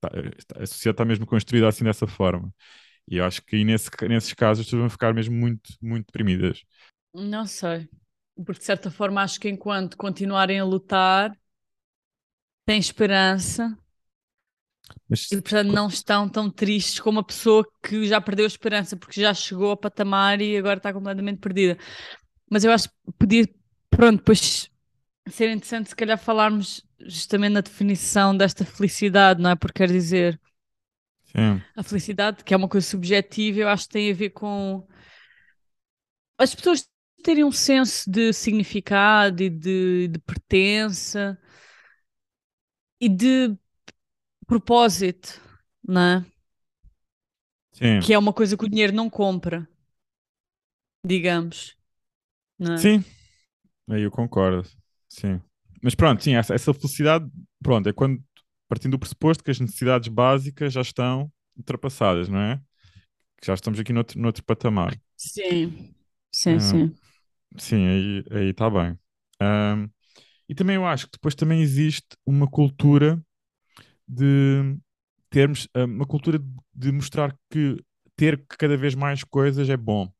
tá- 0.00 0.10
a 0.56 0.66
sociedade 0.66 0.94
está 0.94 1.04
mesmo 1.04 1.26
construída 1.26 1.68
assim 1.68 1.84
dessa 1.84 2.06
forma. 2.06 2.52
E 3.08 3.18
eu 3.18 3.24
acho 3.24 3.42
que 3.42 3.64
nesse, 3.64 3.90
nesses 4.08 4.34
casos 4.34 4.60
as 4.62 4.66
pessoas 4.66 4.80
vão 4.82 4.90
ficar 4.90 5.14
mesmo 5.14 5.34
muito, 5.36 5.70
muito 5.82 6.06
deprimidas. 6.06 6.62
Não 7.14 7.46
sei. 7.46 7.88
Porque 8.44 8.60
de 8.60 8.64
certa 8.64 8.90
forma 8.90 9.22
acho 9.22 9.40
que 9.40 9.48
enquanto 9.48 9.96
continuarem 9.96 10.60
a 10.60 10.64
lutar, 10.64 11.36
têm 12.64 12.78
esperança 12.78 13.76
e 14.94 15.06
Mas 15.08 15.26
portanto 15.28 15.72
não 15.72 15.88
estão 15.88 16.28
tão 16.28 16.50
tristes 16.50 17.00
como 17.00 17.20
a 17.20 17.24
pessoa 17.24 17.66
que 17.82 18.06
já 18.06 18.20
perdeu 18.20 18.44
a 18.44 18.48
esperança 18.48 18.96
porque 18.96 19.20
já 19.20 19.32
chegou 19.34 19.70
ao 19.70 19.76
patamar 19.76 20.40
e 20.40 20.56
agora 20.56 20.78
está 20.78 20.92
completamente 20.92 21.38
perdida. 21.38 21.78
Mas 22.50 22.64
eu 22.64 22.72
acho 22.72 22.88
que 22.88 22.94
podia, 23.18 23.48
pronto, 23.90 24.18
depois 24.18 24.70
ser 25.28 25.50
interessante 25.50 25.88
se 25.90 25.96
calhar 25.96 26.18
falarmos 26.18 26.86
justamente 27.00 27.52
na 27.54 27.60
definição 27.60 28.36
desta 28.36 28.64
felicidade, 28.64 29.42
não 29.42 29.50
é? 29.50 29.56
Porque 29.56 29.78
quer 29.78 29.88
dizer, 29.90 30.40
sim, 31.24 31.62
a 31.76 31.82
felicidade, 31.82 32.44
que 32.44 32.54
é 32.54 32.56
uma 32.56 32.68
coisa 32.68 32.86
subjetiva, 32.86 33.60
eu 33.60 33.68
acho 33.68 33.86
que 33.86 33.92
tem 33.92 34.10
a 34.10 34.14
ver 34.14 34.30
com 34.30 34.86
as 36.38 36.54
pessoas 36.54 36.88
terem 37.26 37.44
um 37.44 37.50
senso 37.52 38.08
de 38.10 38.32
significado 38.32 39.42
e 39.42 39.50
de, 39.50 40.08
de 40.08 40.18
pertença 40.20 41.36
e 43.00 43.08
de 43.08 43.56
propósito, 44.46 45.40
não 45.86 46.00
é? 46.02 46.26
sim, 47.72 48.02
Que 48.02 48.14
é 48.14 48.18
uma 48.18 48.32
coisa 48.32 48.56
que 48.56 48.64
o 48.64 48.68
dinheiro 48.70 48.92
não 48.94 49.10
compra, 49.10 49.68
digamos, 51.04 51.76
é? 52.60 52.66
sim, 52.76 53.04
aí 53.90 54.02
eu 54.02 54.12
concordo. 54.12 54.68
Sim. 55.08 55.42
Mas 55.82 55.94
pronto, 55.94 56.22
sim, 56.24 56.34
essa, 56.36 56.54
essa 56.54 56.74
felicidade, 56.74 57.30
pronto, 57.62 57.88
é 57.88 57.92
quando, 57.92 58.22
partindo 58.68 58.92
do 58.92 58.98
pressuposto 58.98 59.44
que 59.44 59.50
as 59.50 59.60
necessidades 59.60 60.08
básicas 60.08 60.72
já 60.72 60.80
estão 60.82 61.32
ultrapassadas, 61.56 62.28
não 62.28 62.40
é? 62.40 62.58
Que 63.40 63.46
já 63.48 63.54
estamos 63.54 63.80
aqui 63.80 63.92
noutro, 63.92 64.20
noutro 64.20 64.44
patamar. 64.44 64.98
Sim, 65.16 65.94
sim, 66.32 66.58
Ah, 66.58 66.60
sim. 66.60 66.94
Sim, 67.58 68.22
aí 68.30 68.50
está 68.50 68.68
bem. 68.70 68.98
Ah, 69.40 69.76
e 70.48 70.54
também 70.54 70.76
eu 70.76 70.86
acho 70.86 71.06
que 71.06 71.12
depois 71.14 71.34
também 71.34 71.62
existe 71.62 72.08
uma 72.26 72.48
cultura 72.50 73.22
de 74.08 74.76
termos, 75.30 75.68
uma 75.76 76.06
cultura 76.06 76.40
de 76.74 76.92
mostrar 76.92 77.36
que 77.50 77.78
ter 78.16 78.44
cada 78.48 78.76
vez 78.76 78.94
mais 78.94 79.24
coisas 79.24 79.70
é 79.70 79.76
bom. 79.76 80.10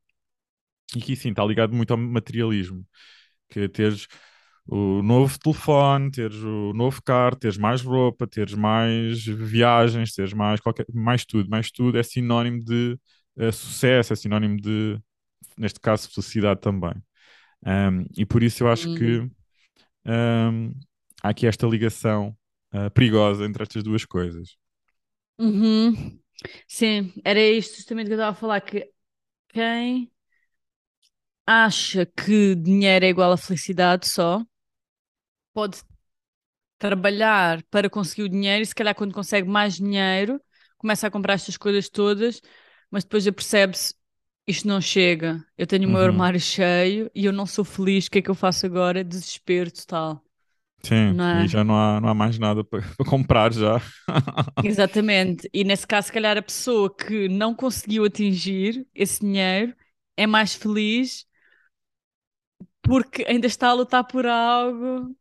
E 0.95 1.01
que 1.01 1.17
sim, 1.17 1.31
está 1.31 1.45
ligado 1.45 1.75
muito 1.75 1.91
ao 1.93 1.97
materialismo. 1.99 2.85
Que 3.51 3.69
teres 3.69 4.09
o 4.67 5.03
novo 5.03 5.39
telefone, 5.39 6.11
teres 6.13 6.37
o 6.39 6.73
novo 6.75 7.03
carro, 7.05 7.37
teres 7.37 7.59
mais 7.59 7.83
roupa, 7.83 8.27
teres 8.27 8.55
mais 8.55 9.25
viagens, 9.27 10.15
teres 10.15 10.33
mais 10.35 10.61
qualquer, 10.61 10.87
mais 10.95 11.25
tudo, 11.27 11.49
mais 11.51 11.71
tudo 11.73 11.99
é 11.99 12.03
sinónimo 12.03 12.65
de 12.65 12.99
uh, 13.39 13.53
sucesso, 13.53 14.13
é 14.13 14.17
sinónimo 14.17 14.59
de, 14.61 14.99
neste 15.59 15.81
caso, 15.81 16.11
felicidade 16.11 16.61
também. 16.61 16.95
Um, 17.65 18.07
e 18.17 18.25
por 18.25 18.43
isso 18.43 18.63
eu 18.65 18.69
acho 18.69 18.89
que 18.91 19.19
Uhum. 19.19 19.31
um, 20.07 20.73
há 21.23 21.31
aqui 21.31 21.47
esta 21.47 21.67
ligação 21.67 22.37
uh, 22.75 22.91
perigosa 22.93 23.45
entre 23.47 23.63
estas 23.63 23.83
duas 23.83 24.05
coisas. 24.05 24.57
Uhum. 25.39 26.21
Sim, 26.69 27.13
era 27.25 27.41
isto 27.41 27.77
justamente 27.77 28.07
que 28.09 28.13
eu 28.15 28.17
estava 28.17 28.33
a 28.33 28.35
falar, 28.35 28.61
que 28.61 28.91
quem 29.49 30.13
acha 31.47 32.07
que 32.07 32.55
dinheiro 32.55 33.05
é 33.05 33.09
igual 33.09 33.33
a 33.33 33.37
felicidade 33.37 34.07
só, 34.09 34.45
pode 35.53 35.83
trabalhar 36.79 37.63
para 37.71 37.91
conseguir 37.91 38.25
o 38.25 38.29
dinheiro 38.29 38.63
e 38.63 38.67
se 38.67 38.75
calhar 38.75 38.95
quando 38.95 39.15
consegue 39.15 39.49
mais 39.49 39.77
dinheiro, 39.77 40.41
começa 40.79 41.07
a 41.07 41.11
comprar 41.11 41.35
estas 41.35 41.57
coisas 41.57 41.89
todas, 41.89 42.41
mas 42.91 43.05
depois 43.05 43.27
apercebe-se, 43.27 43.95
isto 44.47 44.67
não 44.69 44.81
chega, 44.81 45.45
eu 45.59 45.67
tenho 45.67 45.89
o 45.89 45.93
meu 45.93 46.01
Uhum. 46.01 46.03
armário 46.03 46.41
cheio 46.41 47.11
e 47.15 47.25
eu 47.25 47.33
não 47.33 47.47
sou 47.47 47.65
feliz, 47.65 48.07
o 48.07 48.11
que 48.11 48.19
é 48.19 48.23
que 48.23 48.31
eu 48.31 48.35
faço 48.35 48.67
agora? 48.67 49.05
Desespero 49.05 49.71
total, 49.73 50.25
Sim, 50.85 51.17
não 51.17 51.25
é? 51.27 51.49
já 51.49 51.65
não 51.65 51.77
há, 51.77 52.01
não 52.01 52.09
há 52.09 52.15
mais 52.15 52.39
nada 52.39 52.63
para 52.65 52.81
comprar 53.09 53.53
já. 53.53 53.81
Exatamente. 54.63 55.49
E 55.53 55.65
nesse 55.65 55.87
caso, 55.87 56.09
se 56.09 56.13
calhar 56.13 56.37
a 56.37 56.43
pessoa 56.43 56.95
que 56.95 57.29
não 57.29 57.55
conseguiu 57.55 58.05
atingir 58.05 58.87
esse 58.95 59.21
dinheiro 59.21 59.75
é 60.17 60.27
mais 60.27 60.55
feliz 60.55 61.27
porque 62.83 63.25
ainda 63.29 63.47
está 63.47 63.69
a 63.69 63.73
lutar 63.75 64.05
por 64.07 64.27
algo 64.27 65.15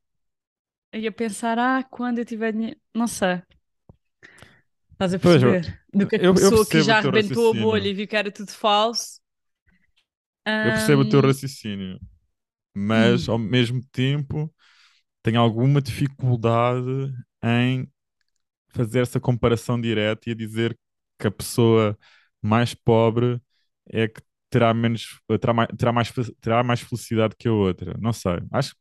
e 0.93 1.07
a 1.07 1.11
pensar, 1.11 1.59
ah, 1.59 1.83
quando 1.83 2.19
eu 2.19 2.25
tiver 2.25 2.51
dinheiro, 2.53 2.79
não 2.93 3.07
sei, 3.07 3.41
estás 4.93 5.13
a 5.13 5.19
Pois, 5.21 5.41
eu, 5.43 5.53
perceber? 5.53 5.79
Do 5.93 6.07
que 6.07 6.15
a 6.15 6.33
pessoa 6.33 6.65
que 6.65 6.81
já 6.81 6.97
arrebentou 6.97 7.49
a 7.51 7.53
bolha 7.53 7.87
e 7.89 7.93
viu 7.93 8.07
que 8.07 8.15
era 8.15 8.31
tudo 8.31 8.51
falso. 8.51 9.14
Eu 10.61 10.73
percebo 10.73 11.01
o 11.03 11.05
teu 11.05 11.21
raciocínio, 11.21 11.99
mas 12.75 13.29
ao 13.29 13.37
hum, 13.37 13.39
mesmo 13.39 13.81
tempo 13.91 14.53
tenho 15.23 15.39
alguma 15.41 15.81
dificuldade 15.81 17.13
em 17.43 17.89
fazer 18.69 19.01
essa 19.01 19.19
comparação 19.19 19.79
direta 19.79 20.29
e 20.29 20.33
a 20.33 20.35
dizer 20.35 20.77
que 21.19 21.27
a 21.27 21.31
pessoa 21.31 21.97
mais 22.41 22.73
pobre 22.73 23.41
é 23.89 24.07
que 24.07 24.21
terá 24.49 24.73
menos, 24.73 25.19
terá 25.41 25.53
mais, 25.53 25.69
terá 25.77 25.91
mais, 25.93 26.11
terá 26.41 26.63
mais 26.63 26.81
felicidade 26.81 27.35
que 27.37 27.47
a 27.47 27.53
outra. 27.53 27.95
Não 27.99 28.13
sei. 28.13 28.39
Acho, 28.51 28.75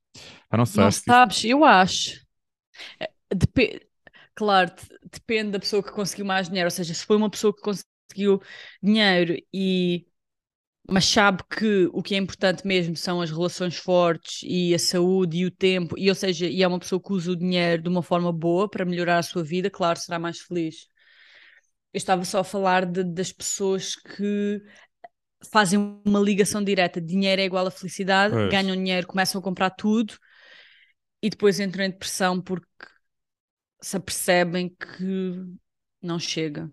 ah, 0.51 0.57
não 0.59 0.67
sei, 0.67 0.85
não 0.85 0.89
acho 0.89 1.03
que 1.03 1.11
isso. 1.11 1.23
sabes? 1.25 1.45
Eu 1.45 1.65
acho. 1.65 2.21
Depe- 3.35 3.89
Claro, 4.35 4.71
de- 4.75 4.99
depende 5.13 5.53
da 5.53 5.61
pessoa 5.61 5.83
que 5.83 5.93
conseguiu 5.93 6.25
mais 6.27 6.49
dinheiro. 6.49 6.67
Ou 6.67 6.71
seja, 6.71 6.93
se 6.95 7.05
foi 7.07 7.17
uma 7.17 7.31
pessoa 7.31 7.55
que 7.55 7.63
conseguiu 7.63 8.43
dinheiro 8.83 9.37
e 9.53 10.07
mas 10.91 11.05
sabe 11.07 11.43
que 11.51 11.89
o 11.93 12.03
que 12.03 12.15
é 12.15 12.19
importante 12.19 12.67
mesmo 12.67 12.97
são 12.97 13.21
as 13.21 13.31
relações 13.31 13.77
fortes 13.77 14.41
e 14.45 14.75
a 14.75 14.79
saúde 14.79 15.39
e 15.39 15.47
o 15.47 15.51
tempo, 15.51 15.97
e 15.99 16.09
ou 16.11 16.15
seja, 16.15 16.47
e 16.47 16.63
é 16.63 16.69
uma 16.69 16.79
pessoa 16.79 17.01
que 17.03 17.13
usa 17.13 17.33
o 17.33 17.37
dinheiro 17.37 17.83
de 17.83 17.89
uma 17.89 18.03
forma 18.03 18.33
boa 18.33 18.69
para 18.69 18.85
melhorar 18.85 19.19
a 19.19 19.23
sua 19.23 19.43
vida, 19.45 19.71
claro, 19.71 19.99
será 19.99 20.19
mais 20.19 20.41
feliz. 20.41 20.89
Eu 21.93 21.99
estava 21.99 22.25
só 22.25 22.41
a 22.41 22.45
falar 22.45 22.85
de- 22.87 23.05
das 23.05 23.33
pessoas 23.33 23.95
que 23.97 24.61
fazem 25.53 25.79
uma 26.07 26.21
ligação 26.21 26.63
direta, 26.65 27.01
dinheiro 27.01 27.43
é 27.43 27.45
igual 27.47 27.67
a 27.67 27.71
felicidade, 27.71 28.39
Pois, 28.39 28.45
ganham 28.47 28.77
dinheiro, 28.77 29.07
começam 29.07 29.41
a 29.41 29.45
comprar 29.45 29.71
tudo 29.71 30.15
e 31.23 31.31
depois 31.31 31.59
entram 31.61 31.85
em 31.85 31.91
depressão 31.91 32.41
porque 32.41 32.67
se 33.83 33.97
apercebem 33.97 34.69
que 34.71 35.57
não 36.03 36.19
chega. 36.19 36.71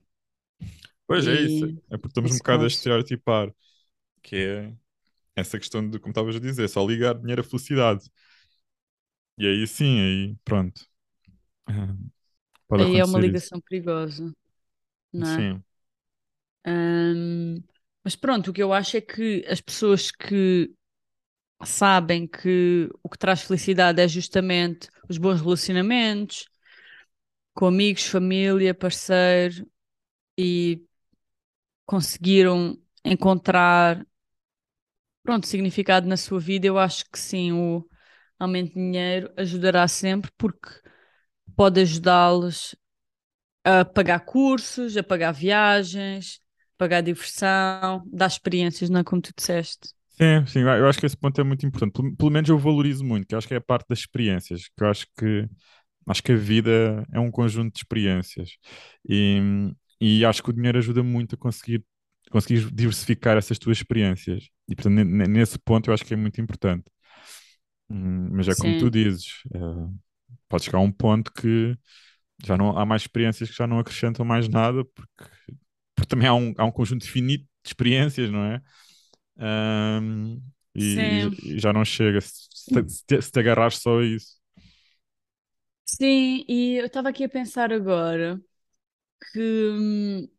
pois 1.08 1.28
é 1.28 1.42
isso. 1.42 1.66
E 1.66 1.80
É 1.90 1.98
porque 1.98 2.10
estamos 2.10 2.32
um 2.32 2.38
nesse 2.38 2.38
bocado 2.38 2.64
a 2.64 2.68
estereotipar, 2.68 3.54
que 4.22 4.36
é 4.38 4.74
essa 5.36 5.60
questão 5.60 5.88
de, 5.90 6.00
como 6.00 6.12
estavas 6.12 6.36
a 6.36 6.40
dizer, 6.40 6.68
só 6.70 6.86
ligar 6.86 7.16
dinheiro 7.20 7.42
à 7.42 7.46
felicidade. 7.46 8.06
E 9.38 9.48
aí 9.48 9.68
sim, 9.68 10.00
aí 10.00 10.36
pronto. 10.44 10.86
Pode 12.68 12.84
Aí 12.84 12.98
é 12.98 13.06
uma 13.06 13.20
acontecer 13.20 13.32
isso. 13.34 13.52
ligação 13.52 13.62
perigosa, 13.62 14.34
não 15.14 15.30
é? 15.30 15.46
Sim. 15.46 15.64
Hum, 16.66 17.64
mas 18.04 18.16
pronto, 18.16 18.52
o 18.52 18.54
que 18.54 18.62
eu 18.62 18.74
acho 18.74 18.98
é 18.98 19.02
que 19.02 19.44
as 19.50 19.62
pessoas 19.62 20.12
que 20.12 20.74
sabem 21.66 22.28
que 22.28 22.90
o 23.04 23.10
que 23.10 23.18
traz 23.18 23.42
felicidade 23.44 24.02
é 24.02 24.08
justamente 24.08 24.90
os 25.10 25.18
bons 25.18 25.42
relacionamentos 25.42 26.48
com 27.54 27.66
amigos, 27.68 28.06
família, 28.06 28.74
parceiro 28.74 29.68
e 30.38 30.84
conseguiram 31.86 32.78
encontrar, 33.04 34.06
pronto, 35.24 35.48
significado 35.48 36.08
na 36.08 36.18
sua 36.18 36.40
vida, 36.40 36.68
eu 36.68 36.78
acho 36.78 37.06
que 37.12 37.20
sim, 37.20 37.52
o 37.52 37.86
aumento 38.40 38.70
de 38.70 38.76
dinheiro 38.76 39.32
ajudará 39.38 39.88
sempre 39.88 40.32
porque 40.38 40.70
pode 41.56 41.82
ajudá-los 41.82 42.76
a 43.64 43.86
pagar 43.86 44.22
cursos, 44.22 44.98
a 44.98 45.04
pagar 45.04 45.32
viagens, 45.34 46.40
pagar 46.78 47.02
diversão, 47.02 48.04
dar 48.12 48.28
experiências, 48.28 48.90
não 48.90 49.02
é 49.02 49.04
como 49.04 49.22
tu 49.22 49.32
disseste. 49.38 49.90
Sim, 50.10 50.46
sim, 50.46 50.60
eu 50.60 50.88
acho 50.88 51.00
que 51.00 51.06
esse 51.06 51.18
ponto 51.18 51.40
é 51.42 51.44
muito 51.44 51.66
importante. 51.66 51.94
Pelo, 51.94 52.16
pelo 52.16 52.30
menos 52.32 52.50
eu 52.50 52.58
valorizo 52.58 53.04
muito, 53.04 53.28
que 53.28 53.34
eu 53.34 53.38
acho 53.40 53.48
que 53.48 53.54
é 53.54 53.58
a 53.58 53.62
parte 53.62 53.88
das 53.90 54.00
experiências, 54.00 54.68
que 54.78 54.84
eu 54.84 54.88
acho 54.90 55.08
que 55.18 55.48
acho 56.08 56.24
que 56.24 56.32
a 56.34 56.36
vida 56.36 57.06
é 57.14 57.20
um 57.20 57.32
conjunto 57.32 57.74
de 57.74 57.80
experiências. 57.80 58.58
E, 59.08 59.40
e 60.02 60.26
acho 60.26 60.44
que 60.44 60.50
o 60.50 60.54
dinheiro 60.54 60.78
ajuda 60.78 61.04
muito 61.04 61.36
a 61.36 61.38
conseguir 61.38 61.84
conseguir 62.32 62.72
diversificar 62.72 63.38
essas 63.38 63.60
tuas 63.60 63.78
experiências. 63.80 64.50
E 64.70 64.76
portanto, 64.76 64.96
ne- 64.96 65.06
ne- 65.06 65.28
nesse 65.28 65.60
ponto 65.60 65.90
eu 65.90 65.96
acho 65.96 66.06
que 66.06 66.14
é 66.16 66.18
muito 66.18 66.42
importante. 66.42 66.86
Hum, 67.90 68.30
Mas 68.34 68.48
é 68.48 68.56
como 68.56 68.74
tu 68.76 68.90
Sim, 68.90 68.90
dizes, 68.90 69.42
eh, 69.54 69.60
pode 70.50 70.66
chegar 70.66 70.80
a 70.80 70.82
um 70.82 70.92
ponto 70.92 71.32
que 71.34 71.78
já 72.46 72.58
não 72.58 72.78
há 72.78 72.86
mais 72.86 73.04
experiências 73.04 73.50
que 73.50 73.56
já 73.58 73.68
não 73.68 73.80
acrescentam 73.80 74.26
mais 74.26 74.50
nada, 74.50 74.86
porque, 74.86 75.12
porque 75.96 76.10
também 76.10 76.28
há 76.28 76.34
um, 76.36 76.54
há 76.58 76.66
um 76.66 76.72
conjunto 76.72 77.08
finito 77.10 77.44
de 77.64 77.70
experiências, 77.70 78.32
não 78.32 78.44
é? 78.46 78.62
Ahm, 79.40 80.40
e, 80.76 81.30
sim, 81.30 81.38
e 81.44 81.60
já 81.60 81.74
não 81.74 81.86
chega 81.86 82.22
se, 82.22 82.48
se, 82.52 82.84
se 82.88 83.06
te, 83.08 83.22
se 83.24 83.32
te 83.32 83.40
agarrares 83.42 83.80
só 83.80 84.00
a 84.00 84.06
isso. 84.06 84.38
sim, 85.86 86.46
e 86.48 86.78
eu 86.80 86.86
estava 86.88 87.10
aqui 87.10 87.24
a 87.24 87.30
pensar 87.30 87.72
agora 87.74 88.42
que 89.34 89.40
hum, 89.72 90.30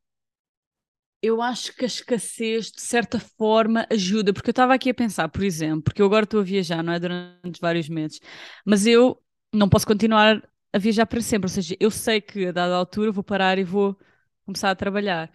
eu 1.22 1.40
acho 1.40 1.74
que 1.76 1.84
a 1.84 1.86
escassez, 1.86 2.70
de 2.72 2.80
certa 2.82 3.18
forma, 3.20 3.86
ajuda, 3.90 4.32
porque 4.32 4.50
eu 4.50 4.52
estava 4.52 4.74
aqui 4.74 4.90
a 4.90 4.94
pensar, 4.94 5.28
por 5.28 5.44
exemplo, 5.44 5.82
porque 5.84 6.02
eu 6.02 6.06
agora 6.06 6.24
estou 6.24 6.40
a 6.40 6.42
viajar, 6.42 6.82
não 6.82 6.92
é? 6.92 6.98
Durante 6.98 7.60
vários 7.60 7.88
meses, 7.88 8.20
mas 8.66 8.86
eu 8.86 9.22
não 9.52 9.68
posso 9.68 9.86
continuar 9.86 10.42
a 10.72 10.78
viajar 10.78 11.06
para 11.06 11.20
sempre, 11.20 11.46
ou 11.46 11.48
seja, 11.54 11.76
eu 11.78 11.90
sei 11.90 12.20
que 12.20 12.46
a 12.46 12.52
dada 12.52 12.74
altura 12.74 13.12
vou 13.12 13.22
parar 13.22 13.58
e 13.58 13.64
vou 13.64 13.96
começar 14.44 14.70
a 14.70 14.74
trabalhar. 14.74 15.30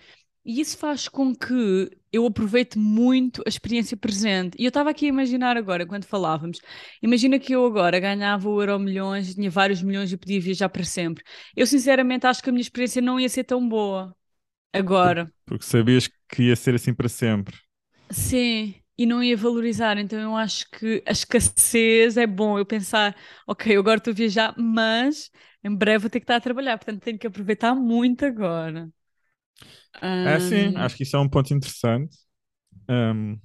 E 0.46 0.62
isso 0.62 0.78
faz 0.78 1.08
com 1.10 1.36
que 1.36 1.90
eu 2.12 2.26
aproveite 2.26 2.78
muito 2.80 3.44
a 3.46 3.50
experiência 3.50 3.98
presente. 3.98 4.56
E 4.60 4.64
eu 4.66 4.70
estava 4.70 4.90
aqui 4.90 5.06
a 5.06 5.10
imaginar 5.10 5.58
agora, 5.58 5.86
quando 5.86 6.06
falávamos, 6.06 6.60
imagina 7.02 7.38
que 7.40 7.54
eu 7.54 7.66
agora 7.66 8.00
ganhava 8.00 8.50
o 8.50 8.62
Euro 8.62 8.80
milhões, 8.80 9.36
tinha 9.36 9.50
vários 9.52 9.82
milhões 9.84 10.12
e 10.12 10.18
podia 10.18 10.40
viajar 10.42 10.70
para 10.70 10.84
sempre. 10.84 11.24
Eu 11.56 11.68
sinceramente 11.68 12.26
acho 12.26 12.42
que 12.42 12.50
a 12.50 12.54
minha 12.54 12.62
experiência 12.62 13.02
não 13.02 13.20
ia 13.20 13.30
ser 13.30 13.44
tão 13.44 13.68
boa 13.68 14.17
agora. 14.74 15.32
porque 15.46 15.66
sabias 15.66 16.08
que 16.30 16.44
ia 16.44 16.56
ser 16.56 16.76
assim 16.76 16.94
para 16.94 17.10
sempre. 17.10 17.56
Sim, 18.12 18.76
e 18.98 19.06
não 19.06 19.24
ia 19.24 19.36
valorizar. 19.36 19.98
Então 19.98 20.20
eu 20.20 20.36
acho 20.36 20.70
que 20.72 21.04
a 21.06 21.12
escassez 21.12 22.18
é 22.18 22.26
bom. 22.26 22.58
Eu 22.58 22.66
pensar, 22.66 23.16
ok, 23.46 23.76
agora 23.78 23.98
estou 23.98 24.12
a 24.12 24.16
viajar, 24.16 24.56
mas 24.58 25.30
em 25.64 25.76
breve 25.76 26.00
vou 26.04 26.10
ter 26.10 26.20
que 26.20 26.24
estar 26.24 26.38
a 26.38 26.42
trabalhar, 26.42 26.78
portanto 26.78 27.02
tenho 27.04 27.20
que 27.20 27.28
aproveitar 27.28 27.76
muito 27.76 28.26
agora. 28.26 28.90
É 30.24 30.40
sim, 30.40 30.72
acho 30.76 30.96
que 30.98 31.04
isso 31.04 31.16
é 31.16 31.20
um 31.20 31.30
ponto 31.30 31.54
interessante. 31.54 32.18
Ahm, 32.90 33.38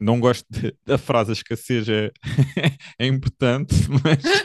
não 0.00 0.20
gosto 0.20 0.46
de- 0.50 0.76
da 0.86 0.98
frase 0.98 1.30
a 1.32 1.34
escassez 1.34 1.88
é, 1.88 2.10
é 2.98 3.06
importante, 3.06 3.74
mas, 4.04 4.42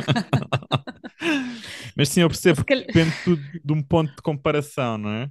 mas 1.95 2.09
sim, 2.09 2.21
eu 2.21 2.27
percebo 2.29 2.63
que 2.65 2.73
depende 2.93 3.15
tudo 3.23 3.43
de 3.63 3.73
um 3.73 3.81
ponto 3.83 4.15
de 4.15 4.21
comparação, 4.21 4.97
não 4.97 5.09
é? 5.11 5.29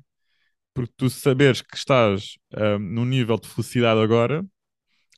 Porque 0.75 0.93
tu 0.97 1.11
saberes 1.11 1.63
que 1.63 1.77
estás 1.77 2.35
ahm, 2.57 2.79
num 2.95 3.05
nível 3.05 3.39
de 3.39 3.49
felicidade 3.49 4.01
agora 4.01 4.45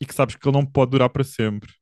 e 0.00 0.06
que 0.06 0.14
sabes 0.14 0.36
que 0.36 0.48
ele 0.48 0.56
não 0.58 0.66
pode 0.66 0.92
durar 0.92 1.10
para 1.10 1.24
sempre. 1.24 1.72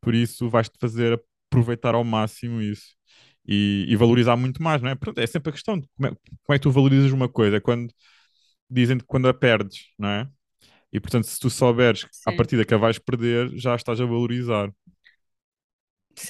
Por 0.00 0.14
isso 0.14 0.48
vais-te 0.50 0.78
fazer 0.80 1.20
aproveitar 1.50 1.94
ao 1.94 2.04
máximo 2.04 2.60
isso 2.62 2.94
e, 3.46 3.86
e 3.88 3.96
valorizar 3.96 4.36
muito 4.36 4.62
mais, 4.62 4.82
não 4.82 4.90
é? 4.90 4.94
Pronto, 4.96 5.18
é 5.20 5.26
sempre 5.26 5.50
a 5.50 5.52
questão 5.52 5.78
de 5.80 5.88
como 5.96 6.08
é, 6.08 6.10
como 6.10 6.54
é 6.56 6.58
que 6.58 6.62
tu 6.62 6.70
valorizas 6.72 7.12
uma 7.12 7.28
coisa. 7.28 7.56
É 7.58 7.60
quando 7.60 7.92
dizem 8.70 8.98
que 8.98 9.04
quando 9.06 9.28
a 9.28 9.34
perdes, 9.34 9.80
não 9.98 10.08
é? 10.08 10.28
E 10.92 11.00
portanto, 11.00 11.26
se 11.26 11.40
tu 11.40 11.50
souberes 11.50 12.06
à 12.26 12.32
Sim, 12.32 12.32
partida 12.32 12.64
que 12.64 12.74
a 12.74 12.78
vais 12.78 12.98
perder, 12.98 13.50
já 13.58 13.74
estás 13.76 14.00
a 14.00 14.06
valorizar. 14.06 14.70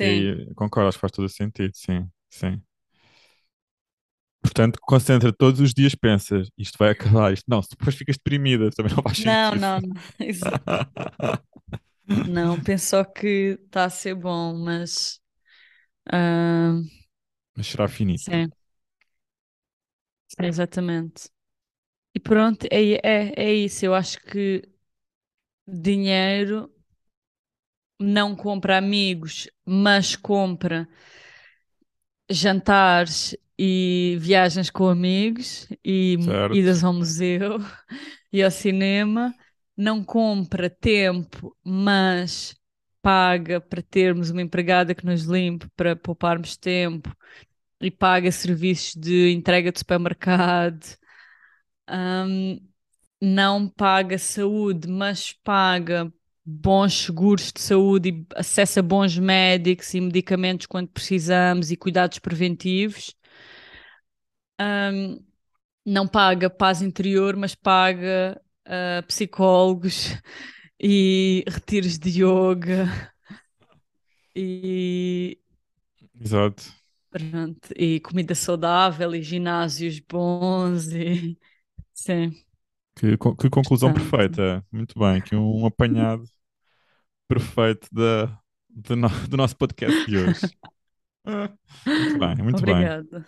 E 0.00 0.06
sim. 0.06 0.34
aí 0.38 0.54
concordo, 0.54 0.88
acho 0.88 0.98
que 0.98 1.00
faz 1.02 1.12
todo 1.12 1.24
o 1.26 1.28
sentido, 1.28 1.72
sim, 1.74 2.08
sim. 2.30 2.62
Portanto, 4.44 4.78
concentra 4.82 5.32
todos 5.32 5.60
os 5.60 5.74
dias, 5.74 5.94
pensas, 5.94 6.48
isto 6.58 6.76
vai 6.78 6.90
acabar, 6.90 7.32
isto 7.32 7.46
não, 7.48 7.62
se 7.62 7.70
depois 7.70 7.96
ficas 7.96 8.16
deprimida, 8.18 8.70
também 8.70 8.92
não 8.94 9.02
faz 9.02 9.18
Não, 9.18 9.54
sentido. 9.54 9.56
não, 9.56 9.80
não. 9.80 10.02
Exato. 10.20 10.64
Não, 12.26 12.60
penso 12.60 13.04
que 13.06 13.58
está 13.66 13.84
a 13.84 13.90
ser 13.90 14.14
bom, 14.14 14.54
mas 14.58 15.20
ah, 16.12 16.74
Mas 17.56 17.66
será 17.66 17.88
finito. 17.88 18.30
sim, 18.30 18.50
sim, 20.28 20.46
exatamente. 20.46 21.28
E 22.14 22.20
pronto, 22.20 22.66
é, 22.72 22.94
é, 23.04 23.34
é 23.36 23.54
isso. 23.54 23.86
Eu 23.86 23.94
acho 23.94 24.20
que 24.22 24.62
dinheiro 25.66 26.70
não 28.00 28.34
compra 28.36 28.78
amigos, 28.78 29.48
mas 29.66 30.14
compra 30.16 30.88
jantares 32.30 33.34
e 33.58 34.16
viagens 34.20 34.70
com 34.70 34.88
amigos 34.88 35.68
e 35.84 36.18
Certo? 36.18 36.56
idas 36.58 36.84
ao 36.84 36.92
museu 36.92 37.58
e 38.32 38.42
ao 38.42 38.50
cinema. 38.50 39.34
Não 39.76 40.04
compra 40.04 40.70
tempo, 40.70 41.56
mas 41.64 42.54
paga 43.02 43.60
para 43.60 43.82
termos 43.82 44.30
uma 44.30 44.42
empregada 44.42 44.94
que 44.94 45.04
nos 45.06 45.24
limpe, 45.24 45.68
para 45.76 45.96
pouparmos 45.96 46.56
tempo 46.56 47.14
e 47.80 47.90
paga 47.90 48.32
serviços 48.32 48.94
de 48.94 49.32
entrega 49.32 49.72
de 49.72 49.78
supermercado. 49.80 50.84
Ahm, 51.86 52.58
não 53.20 53.68
paga 53.68 54.18
saúde, 54.18 54.88
mas 54.88 55.32
paga 55.32 56.12
bons 56.44 56.94
seguros 57.06 57.52
de 57.52 57.60
saúde 57.60 58.10
e 58.10 58.26
acesso 58.36 58.80
a 58.80 58.82
bons 58.82 59.18
médicos 59.18 59.92
e 59.94 60.00
medicamentos 60.00 60.66
quando 60.66 60.88
precisamos 60.90 61.70
e 61.70 61.76
cuidados 61.76 62.18
preventivos. 62.18 63.14
Ahm, 64.58 65.18
não 65.86 66.08
paga 66.08 66.50
paz 66.50 66.82
interior, 66.82 67.36
mas 67.36 67.54
paga 67.54 68.40
ah, 68.66 69.02
psicólogos 69.08 70.10
e 70.80 71.44
retiros 71.48 71.98
de 71.98 72.22
yoga 72.22 72.86
e, 74.34 75.38
Exato. 76.20 76.64
pronto, 77.10 77.68
e 77.76 78.00
comida 78.00 78.34
saudável 78.34 79.14
e 79.14 79.22
ginásios 79.22 80.00
bons 80.00 80.88
e 80.92 81.38
sim, 81.94 82.32
Que, 82.96 83.16
que 83.18 83.50
conclusão 83.50 83.92
portanto, 83.92 83.92
perfeita. 83.92 84.64
Muito 84.72 84.98
bem, 84.98 85.16
aqui 85.18 85.34
um 85.36 85.66
apanhado 85.66 86.24
perfeito 87.28 87.88
da, 87.92 88.26
do, 88.68 88.96
no- 88.96 89.08
do 89.28 89.36
nosso 89.36 89.56
podcast 89.56 90.02
de 90.06 90.18
hoje. 90.18 90.54
Muito 91.96 92.16
bem, 92.18 92.36
muito 92.42 92.64
bem. 92.64 92.92
obrigada. 92.92 93.26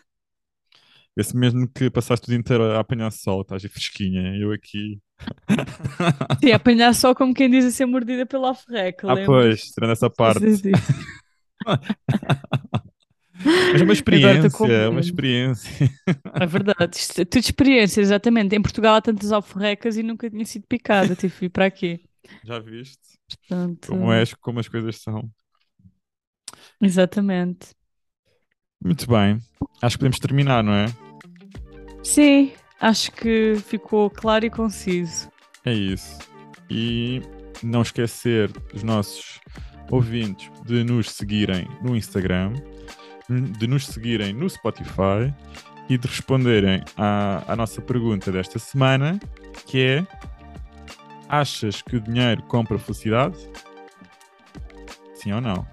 Esse 1.16 1.34
mesmo 1.34 1.66
que 1.66 1.88
passaste 1.88 2.26
o 2.26 2.28
dia 2.28 2.38
inteiro 2.38 2.64
a 2.72 2.80
apanhar 2.80 3.10
sol, 3.10 3.40
estás 3.40 3.64
aí 3.64 3.70
fresquinha, 3.70 4.36
eu 4.36 4.52
aqui. 4.52 5.00
Sim, 6.44 6.52
apanhar 6.52 6.94
só 6.94 7.14
como 7.14 7.32
quem 7.32 7.50
diz 7.50 7.64
a 7.64 7.70
ser 7.70 7.86
mordida 7.86 8.26
pela 8.26 8.54
ferreca, 8.54 9.10
Ah, 9.10 9.24
pois, 9.24 9.62
tirando 9.70 9.92
essa 9.92 10.10
parte. 10.10 10.44
Mas 13.72 13.80
é 13.80 13.84
uma 13.84 13.92
experiência, 13.94 14.66
é 14.66 14.88
uma 14.88 15.00
experiência. 15.00 15.90
É 16.34 16.46
verdade, 16.46 16.98
é 17.18 17.24
tudo 17.24 17.42
experiência, 17.42 18.00
exatamente. 18.00 18.54
Em 18.54 18.60
Portugal 18.62 18.96
há 18.96 19.00
tantas 19.00 19.32
alforrecas 19.32 19.96
e 19.96 20.02
nunca 20.02 20.28
tinha 20.28 20.44
sido 20.44 20.66
picada, 20.66 21.14
tive 21.14 21.32
que 21.32 21.40
vir 21.40 21.50
para 21.50 21.66
aqui. 21.66 22.00
Já 22.44 22.58
viste 22.58 22.98
como 23.88 24.10
Portanto, 24.10 24.12
és, 24.12 24.34
como 24.34 24.60
as 24.60 24.68
coisas 24.68 24.96
são. 25.00 25.30
exatamente. 26.80 27.74
Muito 28.84 29.06
bem, 29.08 29.38
acho 29.82 29.96
que 29.96 30.00
podemos 30.00 30.18
terminar, 30.18 30.62
não 30.62 30.74
é? 30.74 31.05
Sim, 32.06 32.52
acho 32.80 33.10
que 33.10 33.56
ficou 33.66 34.08
claro 34.08 34.46
e 34.46 34.50
conciso. 34.50 35.28
É 35.64 35.72
isso. 35.72 36.18
E 36.70 37.20
não 37.62 37.82
esquecer 37.82 38.50
os 38.72 38.84
nossos 38.84 39.40
ouvintes 39.90 40.48
de 40.64 40.84
nos 40.84 41.10
seguirem 41.10 41.68
no 41.82 41.96
Instagram, 41.96 42.54
de 43.28 43.66
nos 43.66 43.88
seguirem 43.88 44.32
no 44.32 44.48
Spotify 44.48 45.34
e 45.88 45.98
de 45.98 46.06
responderem 46.06 46.80
à, 46.96 47.42
à 47.52 47.56
nossa 47.56 47.82
pergunta 47.82 48.30
desta 48.30 48.60
semana, 48.60 49.18
que 49.66 49.82
é: 49.82 50.06
achas 51.28 51.82
que 51.82 51.96
o 51.96 52.00
dinheiro 52.00 52.40
compra 52.44 52.78
felicidade? 52.78 53.36
Sim 55.14 55.32
ou 55.32 55.40
não? 55.40 55.66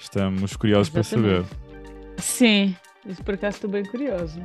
Estamos 0.00 0.56
curiosos 0.56 0.88
para 0.88 1.02
saber. 1.02 1.40
Exatamente. 1.40 2.22
Sim, 2.22 2.76
isso 3.04 3.22
por 3.22 3.34
acaso 3.34 3.58
estou 3.58 3.70
bem 3.70 3.84
curiosa. 3.84 4.40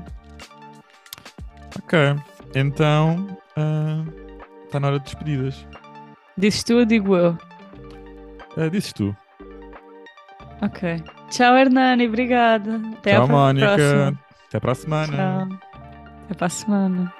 Ok, 1.92 2.16
então 2.56 3.28
está 4.66 4.80
na 4.80 4.88
hora 4.88 5.00
de 5.00 5.04
despedidas. 5.04 5.68
Dizes 6.38 6.64
tu 6.64 6.76
ou 6.78 6.86
digo 6.86 7.18
eu? 7.18 7.38
Ah, 8.56 8.70
dizes 8.70 8.94
tu. 8.94 9.14
Ok. 10.62 11.04
Tchau, 11.30 11.54
Hernani, 11.54 12.08
obrigada. 12.08 12.80
Até 12.98 13.16
Tchau, 13.16 13.24
à 13.24 13.28
Mónica. 13.28 13.76
próxima. 13.76 14.20
Até 14.48 14.60
para 14.62 14.72
a 14.72 14.76
semana. 14.76 15.48
Tchau. 15.50 15.60
Até 16.24 16.34
para 16.34 16.48
a 16.48 16.50
semana. 16.50 17.14